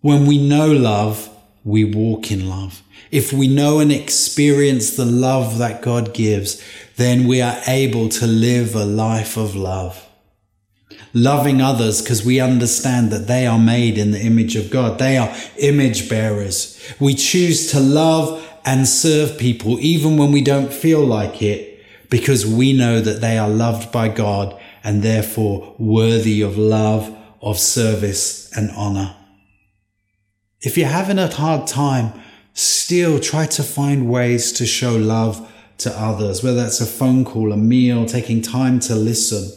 When 0.00 0.24
we 0.24 0.38
know 0.38 0.72
love, 0.72 1.28
we 1.62 1.84
walk 1.84 2.32
in 2.32 2.48
love. 2.48 2.82
If 3.10 3.34
we 3.34 3.48
know 3.48 3.80
and 3.80 3.92
experience 3.92 4.96
the 4.96 5.04
love 5.04 5.58
that 5.58 5.82
God 5.82 6.14
gives, 6.14 6.62
then 6.96 7.28
we 7.28 7.42
are 7.42 7.58
able 7.66 8.08
to 8.08 8.26
live 8.26 8.74
a 8.74 8.86
life 8.86 9.36
of 9.36 9.54
love 9.54 10.07
loving 11.12 11.60
others 11.60 12.02
because 12.02 12.24
we 12.24 12.40
understand 12.40 13.10
that 13.10 13.26
they 13.26 13.46
are 13.46 13.58
made 13.58 13.98
in 13.98 14.10
the 14.10 14.20
image 14.20 14.56
of 14.56 14.70
God. 14.70 14.98
They 14.98 15.16
are 15.16 15.34
image 15.58 16.08
bearers. 16.08 16.78
We 17.00 17.14
choose 17.14 17.70
to 17.72 17.80
love 17.80 18.44
and 18.64 18.86
serve 18.86 19.38
people 19.38 19.78
even 19.80 20.16
when 20.16 20.32
we 20.32 20.42
don't 20.42 20.72
feel 20.72 21.04
like 21.04 21.42
it 21.42 21.80
because 22.10 22.46
we 22.46 22.72
know 22.72 23.00
that 23.00 23.20
they 23.20 23.38
are 23.38 23.48
loved 23.48 23.92
by 23.92 24.08
God 24.08 24.58
and 24.84 25.02
therefore 25.02 25.74
worthy 25.78 26.42
of 26.42 26.56
love, 26.56 27.16
of 27.42 27.58
service 27.58 28.50
and 28.56 28.70
honor. 28.72 29.14
If 30.60 30.76
you're 30.76 30.88
having 30.88 31.18
a 31.18 31.32
hard 31.32 31.66
time, 31.66 32.12
still 32.52 33.20
try 33.20 33.46
to 33.46 33.62
find 33.62 34.10
ways 34.10 34.52
to 34.52 34.66
show 34.66 34.96
love 34.96 35.48
to 35.78 35.90
others, 35.90 36.42
whether 36.42 36.56
that's 36.56 36.80
a 36.80 36.86
phone 36.86 37.24
call, 37.24 37.52
a 37.52 37.56
meal, 37.56 38.04
taking 38.04 38.42
time 38.42 38.80
to 38.80 38.94
listen. 38.94 39.50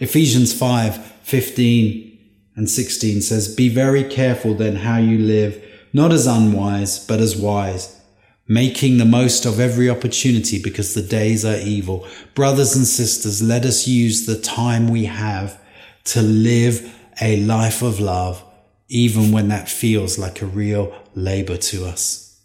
Ephesians 0.00 0.52
5 0.52 1.04
15 1.22 2.18
and 2.56 2.68
16 2.68 3.20
says, 3.20 3.54
Be 3.54 3.68
very 3.68 4.02
careful 4.02 4.54
then 4.54 4.76
how 4.76 4.98
you 4.98 5.18
live, 5.18 5.64
not 5.92 6.12
as 6.12 6.26
unwise, 6.26 6.98
but 7.06 7.20
as 7.20 7.36
wise, 7.36 8.00
making 8.48 8.98
the 8.98 9.04
most 9.04 9.44
of 9.44 9.60
every 9.60 9.88
opportunity 9.88 10.60
because 10.60 10.94
the 10.94 11.02
days 11.02 11.44
are 11.44 11.58
evil. 11.58 12.06
Brothers 12.34 12.74
and 12.74 12.86
sisters, 12.86 13.42
let 13.42 13.64
us 13.64 13.86
use 13.86 14.26
the 14.26 14.40
time 14.40 14.88
we 14.88 15.04
have 15.04 15.60
to 16.04 16.22
live 16.22 16.94
a 17.20 17.44
life 17.44 17.82
of 17.82 18.00
love, 18.00 18.42
even 18.88 19.30
when 19.30 19.48
that 19.48 19.68
feels 19.68 20.18
like 20.18 20.40
a 20.40 20.46
real 20.46 20.92
labor 21.14 21.56
to 21.56 21.84
us. 21.84 22.40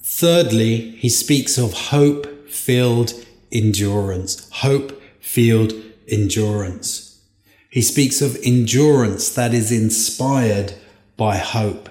Thirdly, 0.00 0.92
he 0.92 1.08
speaks 1.08 1.58
of 1.58 1.72
hope 1.72 2.48
filled 2.48 3.12
endurance. 3.52 4.48
Hope 4.50 4.97
field 5.28 5.74
endurance. 6.08 7.20
He 7.68 7.82
speaks 7.82 8.22
of 8.22 8.38
endurance 8.42 9.28
that 9.34 9.52
is 9.52 9.70
inspired 9.70 10.72
by 11.18 11.36
hope. 11.36 11.90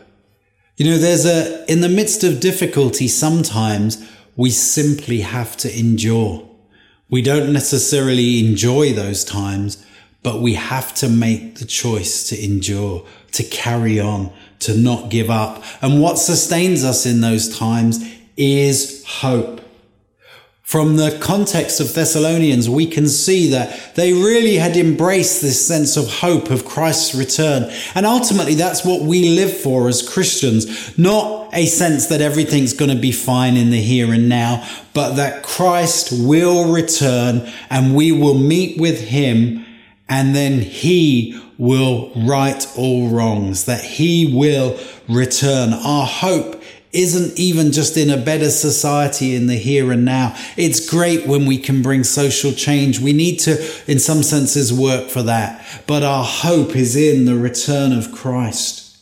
You 0.75 0.87
know, 0.87 0.97
there's 0.97 1.25
a, 1.25 1.63
in 1.71 1.81
the 1.81 1.87
midst 1.87 2.23
of 2.23 2.39
difficulty, 2.39 3.07
sometimes 3.07 4.03
we 4.35 4.49
simply 4.49 5.21
have 5.21 5.55
to 5.57 5.79
endure. 5.79 6.49
We 7.09 7.21
don't 7.21 7.53
necessarily 7.53 8.39
enjoy 8.39 8.93
those 8.93 9.23
times, 9.23 9.85
but 10.23 10.41
we 10.41 10.55
have 10.55 10.95
to 10.95 11.07
make 11.07 11.59
the 11.59 11.65
choice 11.65 12.27
to 12.29 12.43
endure, 12.43 13.05
to 13.33 13.43
carry 13.43 13.99
on, 13.99 14.33
to 14.61 14.75
not 14.75 15.11
give 15.11 15.29
up. 15.29 15.63
And 15.83 16.01
what 16.01 16.17
sustains 16.17 16.83
us 16.83 17.05
in 17.05 17.21
those 17.21 17.55
times 17.55 18.03
is 18.35 19.05
hope. 19.05 19.61
From 20.67 20.97
the 20.97 21.17
context 21.21 21.79
of 21.79 21.93
Thessalonians, 21.93 22.69
we 22.69 22.87
can 22.87 23.07
see 23.07 23.51
that 23.51 23.95
they 23.95 24.11
really 24.11 24.55
had 24.55 24.75
embraced 24.75 25.41
this 25.41 25.65
sense 25.65 25.95
of 25.95 26.15
hope 26.15 26.49
of 26.49 26.65
Christ's 26.65 27.15
return. 27.15 27.71
And 27.95 28.05
ultimately, 28.05 28.53
that's 28.53 28.83
what 28.83 29.01
we 29.01 29.29
live 29.29 29.55
for 29.55 29.87
as 29.87 30.05
Christians. 30.05 30.97
Not 30.97 31.51
a 31.53 31.67
sense 31.67 32.07
that 32.07 32.19
everything's 32.19 32.73
going 32.73 32.93
to 32.93 33.01
be 33.01 33.13
fine 33.13 33.55
in 33.55 33.69
the 33.69 33.81
here 33.81 34.11
and 34.11 34.27
now, 34.27 34.67
but 34.93 35.13
that 35.13 35.41
Christ 35.41 36.11
will 36.11 36.69
return 36.69 37.49
and 37.69 37.95
we 37.95 38.11
will 38.11 38.37
meet 38.37 38.77
with 38.77 38.99
him 38.99 39.65
and 40.09 40.35
then 40.35 40.59
he 40.59 41.41
will 41.57 42.11
right 42.13 42.67
all 42.75 43.07
wrongs, 43.07 43.63
that 43.65 43.85
he 43.85 44.35
will 44.35 44.77
return. 45.07 45.71
Our 45.71 46.05
hope 46.05 46.56
isn't 46.93 47.37
even 47.37 47.71
just 47.71 47.97
in 47.97 48.09
a 48.09 48.17
better 48.17 48.49
society 48.49 49.35
in 49.35 49.47
the 49.47 49.55
here 49.55 49.91
and 49.91 50.05
now. 50.05 50.35
It's 50.55 50.89
great 50.89 51.27
when 51.27 51.45
we 51.45 51.57
can 51.57 51.81
bring 51.81 52.03
social 52.03 52.51
change. 52.51 52.99
We 52.99 53.13
need 53.13 53.37
to, 53.39 53.53
in 53.91 53.99
some 53.99 54.23
senses, 54.23 54.73
work 54.73 55.09
for 55.09 55.23
that. 55.23 55.83
But 55.85 56.03
our 56.03 56.23
hope 56.23 56.75
is 56.75 56.95
in 56.95 57.25
the 57.25 57.35
return 57.35 57.91
of 57.91 58.11
Christ. 58.11 58.97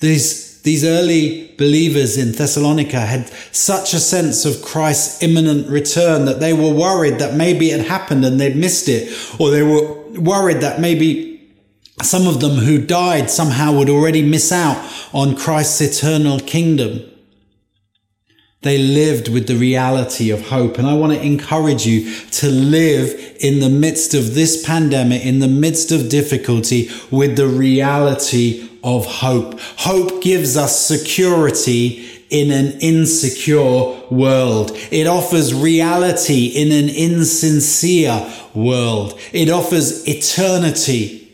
These, 0.00 0.62
these 0.62 0.84
early 0.84 1.54
believers 1.56 2.18
in 2.18 2.32
Thessalonica 2.32 3.00
had 3.00 3.28
such 3.52 3.94
a 3.94 3.98
sense 3.98 4.44
of 4.44 4.62
Christ's 4.62 5.22
imminent 5.22 5.68
return 5.68 6.26
that 6.26 6.40
they 6.40 6.52
were 6.52 6.72
worried 6.72 7.18
that 7.18 7.34
maybe 7.34 7.70
it 7.70 7.86
happened 7.86 8.24
and 8.24 8.38
they'd 8.38 8.56
missed 8.56 8.88
it, 8.88 9.10
or 9.40 9.50
they 9.50 9.62
were 9.62 9.94
worried 10.18 10.60
that 10.60 10.80
maybe 10.80 11.35
some 12.02 12.26
of 12.26 12.40
them 12.40 12.56
who 12.56 12.84
died 12.84 13.30
somehow 13.30 13.72
would 13.72 13.88
already 13.88 14.22
miss 14.22 14.52
out 14.52 14.76
on 15.12 15.36
Christ's 15.36 15.80
eternal 15.80 16.38
kingdom. 16.40 17.02
They 18.62 18.78
lived 18.78 19.28
with 19.28 19.46
the 19.46 19.56
reality 19.56 20.30
of 20.30 20.48
hope. 20.48 20.78
And 20.78 20.86
I 20.86 20.94
want 20.94 21.12
to 21.12 21.22
encourage 21.22 21.86
you 21.86 22.12
to 22.32 22.50
live 22.50 23.36
in 23.40 23.60
the 23.60 23.68
midst 23.68 24.12
of 24.12 24.34
this 24.34 24.64
pandemic, 24.66 25.24
in 25.24 25.38
the 25.38 25.48
midst 25.48 25.92
of 25.92 26.08
difficulty, 26.08 26.90
with 27.10 27.36
the 27.36 27.46
reality 27.46 28.68
of 28.82 29.06
hope. 29.06 29.60
Hope 29.60 30.22
gives 30.22 30.56
us 30.56 30.84
security 30.84 32.24
in 32.28 32.50
an 32.50 32.78
insecure 32.80 34.00
world. 34.10 34.72
It 34.90 35.06
offers 35.06 35.54
reality 35.54 36.46
in 36.46 36.72
an 36.72 36.88
insincere 36.88 38.28
world. 38.52 39.18
It 39.32 39.48
offers 39.48 40.06
eternity 40.08 41.25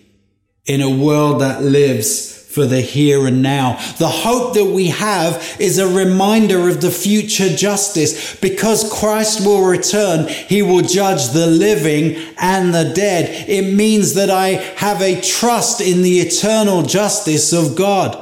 in 0.66 0.80
a 0.80 0.90
world 0.90 1.40
that 1.40 1.62
lives 1.62 2.32
for 2.52 2.66
the 2.66 2.82
here 2.82 3.26
and 3.26 3.42
now. 3.42 3.76
The 3.98 4.08
hope 4.08 4.54
that 4.54 4.66
we 4.66 4.88
have 4.88 5.56
is 5.58 5.78
a 5.78 5.88
reminder 5.88 6.68
of 6.68 6.82
the 6.82 6.90
future 6.90 7.48
justice. 7.48 8.38
Because 8.40 8.92
Christ 8.92 9.44
will 9.46 9.64
return, 9.64 10.28
he 10.28 10.60
will 10.60 10.82
judge 10.82 11.30
the 11.30 11.46
living 11.46 12.16
and 12.38 12.74
the 12.74 12.92
dead. 12.94 13.48
It 13.48 13.74
means 13.74 14.14
that 14.14 14.28
I 14.30 14.48
have 14.76 15.00
a 15.00 15.20
trust 15.20 15.80
in 15.80 16.02
the 16.02 16.20
eternal 16.20 16.82
justice 16.82 17.52
of 17.52 17.74
God. 17.74 18.18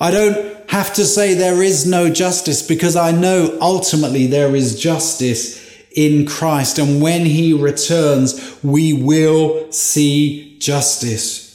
I 0.00 0.10
don't 0.10 0.70
have 0.70 0.92
to 0.94 1.04
say 1.04 1.34
there 1.34 1.62
is 1.62 1.86
no 1.86 2.10
justice 2.10 2.66
because 2.66 2.96
I 2.96 3.12
know 3.12 3.56
ultimately 3.60 4.26
there 4.26 4.56
is 4.56 4.80
justice 4.80 5.60
in 5.94 6.26
Christ. 6.26 6.78
And 6.78 7.00
when 7.00 7.24
he 7.24 7.52
returns, 7.52 8.58
we 8.64 8.92
will 8.92 9.70
see 9.70 10.49
justice. 10.60 11.50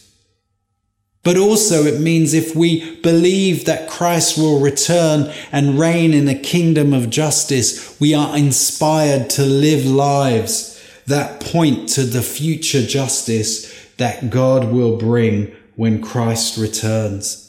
But 1.23 1.37
also 1.37 1.85
it 1.85 1.99
means 1.99 2.33
if 2.33 2.55
we 2.55 2.97
believe 2.97 3.65
that 3.65 3.89
Christ 3.89 4.37
will 4.37 4.59
return 4.59 5.33
and 5.51 5.79
reign 5.79 6.13
in 6.13 6.27
a 6.27 6.37
kingdom 6.37 6.93
of 6.93 7.09
justice, 7.09 7.99
we 7.99 8.13
are 8.13 8.37
inspired 8.37 9.29
to 9.31 9.43
live 9.43 9.85
lives 9.85 10.79
that 11.07 11.39
point 11.39 11.89
to 11.89 12.03
the 12.03 12.21
future 12.21 12.85
justice 12.85 13.73
that 13.97 14.29
God 14.29 14.71
will 14.71 14.97
bring 14.97 15.55
when 15.75 16.01
Christ 16.01 16.57
returns. 16.57 17.44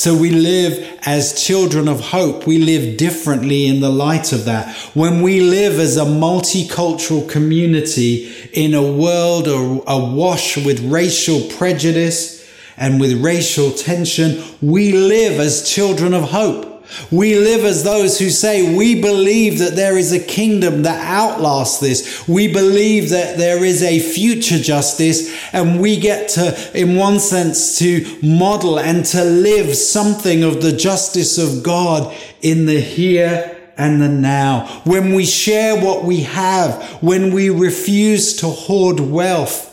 So 0.00 0.16
we 0.16 0.30
live 0.30 0.98
as 1.04 1.44
children 1.44 1.86
of 1.86 2.00
hope. 2.00 2.46
We 2.46 2.56
live 2.56 2.96
differently 2.96 3.66
in 3.66 3.80
the 3.80 3.90
light 3.90 4.32
of 4.32 4.46
that. 4.46 4.74
When 4.94 5.20
we 5.20 5.42
live 5.42 5.78
as 5.78 5.98
a 5.98 6.06
multicultural 6.06 7.28
community 7.28 8.32
in 8.54 8.72
a 8.72 8.80
world 8.82 9.46
awash 9.46 10.56
with 10.56 10.80
racial 10.90 11.42
prejudice, 11.58 12.40
and 12.78 12.98
with 12.98 13.22
racial 13.22 13.72
tension, 13.72 14.42
we 14.62 14.92
live 14.92 15.38
as 15.38 15.70
children 15.70 16.14
of 16.14 16.30
hope. 16.30 16.69
We 17.10 17.36
live 17.36 17.64
as 17.64 17.82
those 17.82 18.18
who 18.18 18.30
say 18.30 18.76
we 18.76 19.00
believe 19.00 19.58
that 19.58 19.76
there 19.76 19.96
is 19.96 20.12
a 20.12 20.20
kingdom 20.20 20.82
that 20.82 21.04
outlasts 21.04 21.80
this. 21.80 22.26
We 22.28 22.52
believe 22.52 23.10
that 23.10 23.38
there 23.38 23.64
is 23.64 23.82
a 23.82 23.98
future 23.98 24.58
justice 24.58 25.34
and 25.52 25.80
we 25.80 25.96
get 25.96 26.30
to, 26.30 26.70
in 26.78 26.96
one 26.96 27.20
sense, 27.20 27.78
to 27.78 28.18
model 28.22 28.78
and 28.78 29.04
to 29.06 29.24
live 29.24 29.74
something 29.76 30.42
of 30.42 30.62
the 30.62 30.72
justice 30.72 31.38
of 31.38 31.62
God 31.62 32.14
in 32.42 32.66
the 32.66 32.80
here 32.80 33.56
and 33.76 34.00
the 34.00 34.08
now. 34.08 34.66
When 34.84 35.14
we 35.14 35.24
share 35.26 35.82
what 35.82 36.04
we 36.04 36.20
have, 36.22 36.82
when 37.02 37.32
we 37.32 37.50
refuse 37.50 38.36
to 38.36 38.46
hoard 38.46 39.00
wealth, 39.00 39.70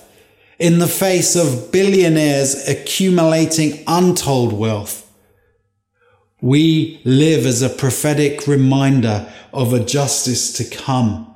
in 0.59 0.79
the 0.79 0.87
face 0.87 1.35
of 1.35 1.71
billionaires 1.71 2.67
accumulating 2.67 3.83
untold 3.87 4.53
wealth. 4.53 5.06
We 6.41 7.01
live 7.03 7.45
as 7.45 7.61
a 7.61 7.69
prophetic 7.69 8.45
reminder 8.45 9.31
of 9.53 9.73
a 9.73 9.83
justice 9.83 10.53
to 10.53 10.63
come, 10.63 11.33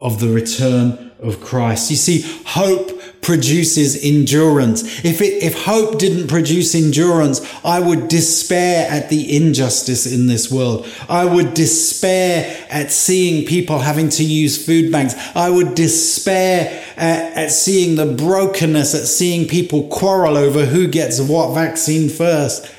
of 0.00 0.18
the 0.20 0.28
return 0.28 1.12
of 1.20 1.40
Christ. 1.40 1.90
You 1.90 1.96
see, 1.96 2.22
hope 2.44 3.00
produces 3.22 4.04
endurance. 4.04 5.04
If 5.04 5.20
it, 5.20 5.42
if 5.42 5.64
hope 5.64 5.98
didn't 5.98 6.28
produce 6.28 6.74
endurance, 6.74 7.40
I 7.64 7.80
would 7.80 8.08
despair 8.08 8.90
at 8.90 9.10
the 9.10 9.36
injustice 9.36 10.12
in 10.12 10.26
this 10.26 10.50
world. 10.50 10.86
I 11.08 11.24
would 11.24 11.54
despair 11.54 12.66
at 12.68 12.90
seeing 12.90 13.46
people 13.46 13.78
having 13.78 14.08
to 14.10 14.24
use 14.24 14.64
food 14.64 14.92
banks. 14.92 15.14
I 15.34 15.50
would 15.50 15.74
despair 15.74 16.84
at, 16.96 17.36
at 17.36 17.50
seeing 17.50 17.96
the 17.96 18.06
brokenness, 18.06 18.94
at 18.94 19.06
seeing 19.06 19.48
people 19.48 19.88
quarrel 19.88 20.36
over 20.36 20.66
who 20.66 20.88
gets 20.88 21.20
what 21.20 21.54
vaccine 21.54 22.08
first. 22.08 22.72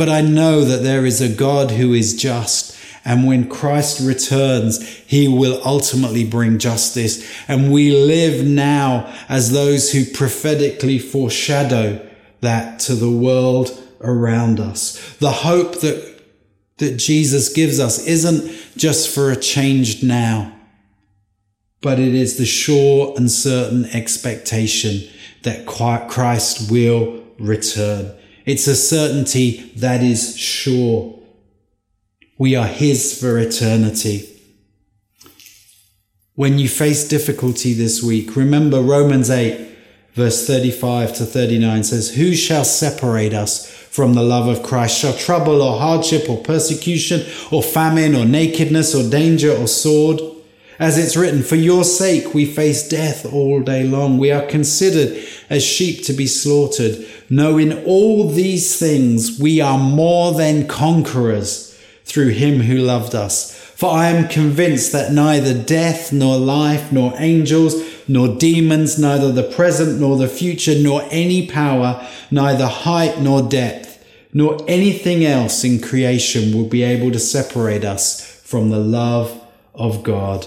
But 0.00 0.08
I 0.08 0.22
know 0.22 0.64
that 0.64 0.82
there 0.82 1.04
is 1.04 1.20
a 1.20 1.28
God 1.28 1.72
who 1.72 1.92
is 1.92 2.16
just 2.16 2.74
and 3.04 3.26
when 3.26 3.50
Christ 3.50 4.00
returns, 4.00 4.82
he 4.82 5.28
will 5.28 5.60
ultimately 5.62 6.24
bring 6.24 6.58
justice. 6.58 7.30
And 7.46 7.70
we 7.70 7.90
live 7.90 8.46
now 8.46 9.14
as 9.28 9.52
those 9.52 9.92
who 9.92 10.06
prophetically 10.06 10.98
foreshadow 10.98 12.00
that 12.40 12.80
to 12.80 12.94
the 12.94 13.10
world 13.10 13.78
around 14.00 14.58
us. 14.58 15.16
The 15.16 15.30
hope 15.30 15.80
that, 15.80 16.22
that 16.78 16.96
Jesus 16.96 17.52
gives 17.52 17.78
us 17.78 18.06
isn't 18.06 18.78
just 18.78 19.14
for 19.14 19.30
a 19.30 19.36
changed 19.36 20.02
now, 20.02 20.50
but 21.82 22.00
it 22.00 22.14
is 22.14 22.38
the 22.38 22.46
sure 22.46 23.12
and 23.18 23.30
certain 23.30 23.84
expectation 23.84 25.06
that 25.42 25.66
Christ 25.66 26.70
will 26.70 27.22
return. 27.38 28.16
It's 28.46 28.66
a 28.66 28.76
certainty 28.76 29.72
that 29.76 30.02
is 30.02 30.36
sure. 30.36 31.18
We 32.38 32.56
are 32.56 32.66
His 32.66 33.18
for 33.20 33.38
eternity. 33.38 34.26
When 36.34 36.58
you 36.58 36.68
face 36.68 37.06
difficulty 37.06 37.74
this 37.74 38.02
week, 38.02 38.34
remember 38.34 38.80
Romans 38.80 39.28
8, 39.28 39.68
verse 40.14 40.46
35 40.46 41.14
to 41.16 41.26
39 41.26 41.84
says, 41.84 42.14
Who 42.14 42.34
shall 42.34 42.64
separate 42.64 43.34
us 43.34 43.70
from 43.70 44.14
the 44.14 44.22
love 44.22 44.48
of 44.48 44.62
Christ? 44.62 44.98
Shall 44.98 45.12
trouble 45.12 45.60
or 45.60 45.78
hardship 45.78 46.30
or 46.30 46.38
persecution 46.38 47.26
or 47.50 47.62
famine 47.62 48.14
or 48.14 48.24
nakedness 48.24 48.94
or 48.94 49.08
danger 49.10 49.54
or 49.54 49.68
sword? 49.68 50.20
As 50.80 50.96
it's 50.96 51.14
written, 51.14 51.42
For 51.42 51.56
your 51.56 51.84
sake 51.84 52.32
we 52.32 52.46
face 52.46 52.88
death 52.88 53.30
all 53.30 53.60
day 53.60 53.84
long. 53.84 54.16
We 54.16 54.32
are 54.32 54.46
considered 54.46 55.22
as 55.50 55.62
sheep 55.62 56.06
to 56.06 56.14
be 56.14 56.26
slaughtered. 56.26 57.06
No, 57.28 57.58
in 57.58 57.84
all 57.84 58.30
these 58.30 58.78
things 58.78 59.38
we 59.38 59.60
are 59.60 59.76
more 59.76 60.32
than 60.32 60.66
conquerors 60.66 61.78
through 62.04 62.30
him 62.30 62.60
who 62.60 62.78
loved 62.78 63.14
us. 63.14 63.54
For 63.54 63.90
I 63.90 64.08
am 64.08 64.28
convinced 64.28 64.92
that 64.92 65.12
neither 65.12 65.52
death, 65.52 66.14
nor 66.14 66.38
life, 66.38 66.90
nor 66.90 67.12
angels, 67.18 67.74
nor 68.08 68.28
demons, 68.38 68.98
neither 68.98 69.30
the 69.30 69.42
present 69.42 70.00
nor 70.00 70.16
the 70.16 70.28
future, 70.28 70.74
nor 70.78 71.02
any 71.10 71.46
power, 71.46 72.08
neither 72.30 72.66
height 72.66 73.20
nor 73.20 73.42
depth, 73.42 74.02
nor 74.32 74.56
anything 74.66 75.26
else 75.26 75.62
in 75.62 75.78
creation 75.78 76.54
will 76.56 76.68
be 76.68 76.82
able 76.82 77.12
to 77.12 77.18
separate 77.18 77.84
us 77.84 78.40
from 78.42 78.70
the 78.70 78.78
love 78.78 79.38
of 79.74 80.02
God 80.02 80.46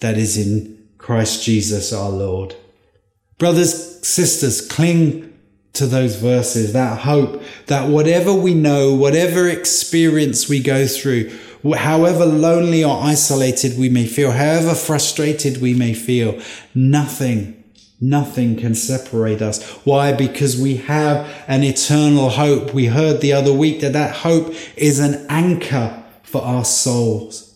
that 0.00 0.16
is 0.16 0.36
in 0.36 0.88
Christ 0.98 1.44
Jesus 1.44 1.92
our 1.92 2.10
Lord. 2.10 2.54
Brothers, 3.38 4.06
sisters, 4.06 4.66
cling 4.66 5.32
to 5.72 5.86
those 5.86 6.16
verses, 6.16 6.72
that 6.72 6.98
hope 7.00 7.42
that 7.66 7.88
whatever 7.88 8.34
we 8.34 8.54
know, 8.54 8.94
whatever 8.94 9.48
experience 9.48 10.48
we 10.48 10.60
go 10.60 10.86
through, 10.86 11.30
however 11.76 12.26
lonely 12.26 12.82
or 12.82 13.02
isolated 13.02 13.78
we 13.78 13.88
may 13.88 14.06
feel, 14.06 14.32
however 14.32 14.74
frustrated 14.74 15.60
we 15.60 15.74
may 15.74 15.94
feel, 15.94 16.40
nothing, 16.74 17.62
nothing 18.00 18.56
can 18.56 18.74
separate 18.74 19.40
us. 19.40 19.62
Why? 19.84 20.12
Because 20.12 20.60
we 20.60 20.76
have 20.76 21.30
an 21.46 21.62
eternal 21.62 22.30
hope. 22.30 22.74
We 22.74 22.86
heard 22.86 23.20
the 23.20 23.32
other 23.32 23.52
week 23.52 23.80
that 23.80 23.92
that 23.92 24.16
hope 24.16 24.54
is 24.76 24.98
an 24.98 25.24
anchor 25.28 26.02
for 26.22 26.42
our 26.42 26.64
souls. 26.64 27.49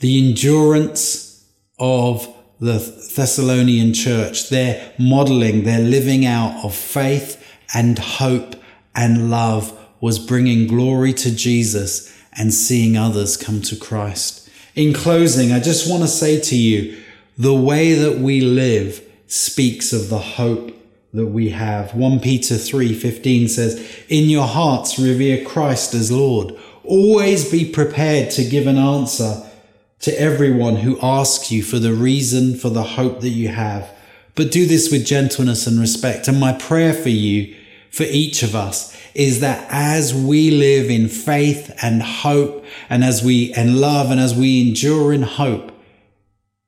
The 0.00 0.28
endurance 0.28 1.44
of 1.78 2.32
the 2.60 2.78
Thessalonian 3.14 3.94
church. 3.94 4.48
They're 4.48 4.92
modeling, 4.98 5.64
they're 5.64 5.80
living 5.80 6.24
out 6.24 6.64
of 6.64 6.74
faith 6.74 7.44
and 7.74 7.98
hope 7.98 8.56
and 8.94 9.30
love 9.30 9.76
was 10.00 10.18
bringing 10.18 10.66
glory 10.66 11.12
to 11.12 11.34
Jesus 11.34 12.16
and 12.32 12.54
seeing 12.54 12.96
others 12.96 13.36
come 13.36 13.60
to 13.62 13.76
Christ. 13.76 14.48
In 14.74 14.94
closing, 14.94 15.52
I 15.52 15.58
just 15.58 15.90
want 15.90 16.02
to 16.02 16.08
say 16.08 16.40
to 16.40 16.56
you, 16.56 16.96
the 17.36 17.54
way 17.54 17.94
that 17.94 18.18
we 18.18 18.40
live 18.40 19.02
speaks 19.26 19.92
of 19.92 20.08
the 20.08 20.18
hope 20.18 20.74
that 21.12 21.26
we 21.26 21.50
have. 21.50 21.94
1 21.94 22.20
Peter 22.20 22.56
3:15 22.56 23.48
says, 23.48 23.80
"In 24.08 24.28
your 24.28 24.46
hearts 24.46 24.98
revere 24.98 25.44
Christ 25.44 25.94
as 25.94 26.10
Lord. 26.12 26.54
Always 26.84 27.44
be 27.44 27.64
prepared 27.64 28.30
to 28.32 28.44
give 28.44 28.66
an 28.66 28.78
answer 28.78 29.42
to 30.00 30.20
everyone 30.20 30.76
who 30.76 30.98
asks 31.02 31.50
you 31.50 31.62
for 31.62 31.78
the 31.78 31.92
reason 31.92 32.56
for 32.56 32.70
the 32.70 32.82
hope 32.82 33.20
that 33.20 33.30
you 33.30 33.48
have. 33.48 33.90
But 34.34 34.52
do 34.52 34.66
this 34.66 34.92
with 34.92 35.04
gentleness 35.04 35.66
and 35.66 35.80
respect. 35.80 36.28
And 36.28 36.38
my 36.38 36.52
prayer 36.52 36.94
for 36.94 37.08
you, 37.08 37.56
for 37.90 38.04
each 38.04 38.42
of 38.42 38.54
us, 38.54 38.96
is 39.14 39.40
that 39.40 39.66
as 39.70 40.14
we 40.14 40.50
live 40.52 40.90
in 40.90 41.08
faith 41.08 41.76
and 41.82 42.02
hope 42.02 42.64
and 42.88 43.02
as 43.02 43.24
we, 43.24 43.52
and 43.54 43.80
love 43.80 44.12
and 44.12 44.20
as 44.20 44.34
we 44.34 44.68
endure 44.68 45.12
in 45.12 45.22
hope, 45.22 45.72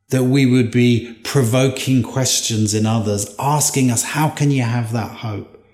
that 0.09 0.25
we 0.25 0.45
would 0.45 0.73
be 0.73 1.16
provoking 1.23 2.03
questions 2.03 2.75
in 2.75 2.85
others, 2.85 3.33
asking 3.38 3.93
us, 3.93 4.03
how 4.03 4.29
can 4.29 4.51
you 4.51 4.62
have 4.62 4.93
that 4.93 5.19
hope? 5.19 5.64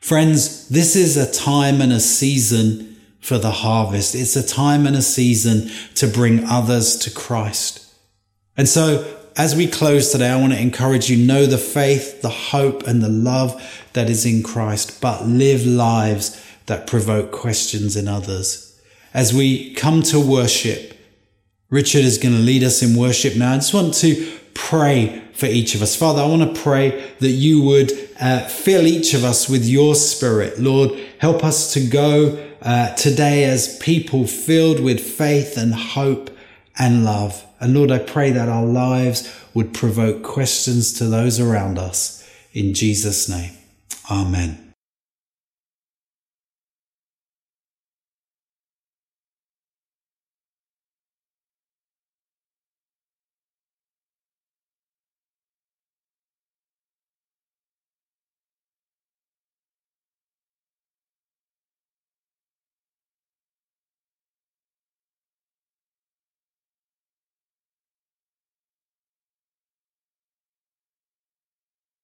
Friends, 0.00 0.68
this 0.68 0.94
is 0.94 1.16
a 1.16 1.32
time 1.32 1.80
and 1.80 1.92
a 1.92 2.00
season 2.00 2.91
for 3.22 3.38
the 3.38 3.50
harvest. 3.50 4.14
It's 4.14 4.36
a 4.36 4.46
time 4.46 4.86
and 4.86 4.96
a 4.96 5.02
season 5.02 5.70
to 5.94 6.06
bring 6.06 6.44
others 6.44 6.96
to 6.96 7.10
Christ. 7.10 7.88
And 8.56 8.68
so 8.68 9.18
as 9.36 9.56
we 9.56 9.66
close 9.66 10.12
today, 10.12 10.28
I 10.28 10.40
want 10.40 10.52
to 10.52 10.60
encourage 10.60 11.08
you 11.08 11.16
know 11.24 11.46
the 11.46 11.56
faith, 11.56 12.20
the 12.20 12.28
hope, 12.28 12.86
and 12.86 13.00
the 13.00 13.08
love 13.08 13.88
that 13.94 14.10
is 14.10 14.26
in 14.26 14.42
Christ, 14.42 15.00
but 15.00 15.26
live 15.26 15.64
lives 15.64 16.44
that 16.66 16.86
provoke 16.86 17.32
questions 17.32 17.96
in 17.96 18.08
others. 18.08 18.80
As 19.14 19.32
we 19.32 19.72
come 19.74 20.02
to 20.04 20.20
worship, 20.20 20.98
Richard 21.70 22.04
is 22.04 22.18
going 22.18 22.34
to 22.34 22.40
lead 22.40 22.64
us 22.64 22.82
in 22.82 22.98
worship 22.98 23.36
now. 23.36 23.52
I 23.52 23.56
just 23.56 23.72
want 23.72 23.94
to 23.94 24.38
pray 24.54 25.22
for 25.32 25.46
each 25.46 25.74
of 25.74 25.82
us. 25.82 25.96
Father, 25.96 26.22
I 26.22 26.26
want 26.26 26.54
to 26.54 26.60
pray 26.60 27.12
that 27.20 27.30
you 27.30 27.62
would 27.62 27.92
uh, 28.20 28.40
fill 28.46 28.86
each 28.86 29.14
of 29.14 29.24
us 29.24 29.48
with 29.48 29.64
your 29.64 29.94
spirit. 29.94 30.58
Lord, 30.58 30.90
help 31.18 31.44
us 31.44 31.72
to 31.74 31.86
go 31.86 32.51
uh, 32.62 32.94
today 32.94 33.44
as 33.44 33.76
people 33.78 34.26
filled 34.26 34.80
with 34.80 35.00
faith 35.00 35.56
and 35.56 35.74
hope 35.74 36.30
and 36.78 37.04
love. 37.04 37.44
And 37.60 37.74
Lord, 37.74 37.90
I 37.90 37.98
pray 37.98 38.30
that 38.30 38.48
our 38.48 38.64
lives 38.64 39.32
would 39.54 39.74
provoke 39.74 40.22
questions 40.22 40.92
to 40.94 41.04
those 41.04 41.38
around 41.38 41.78
us. 41.78 42.28
In 42.52 42.74
Jesus' 42.74 43.28
name, 43.28 43.52
amen. 44.10 44.71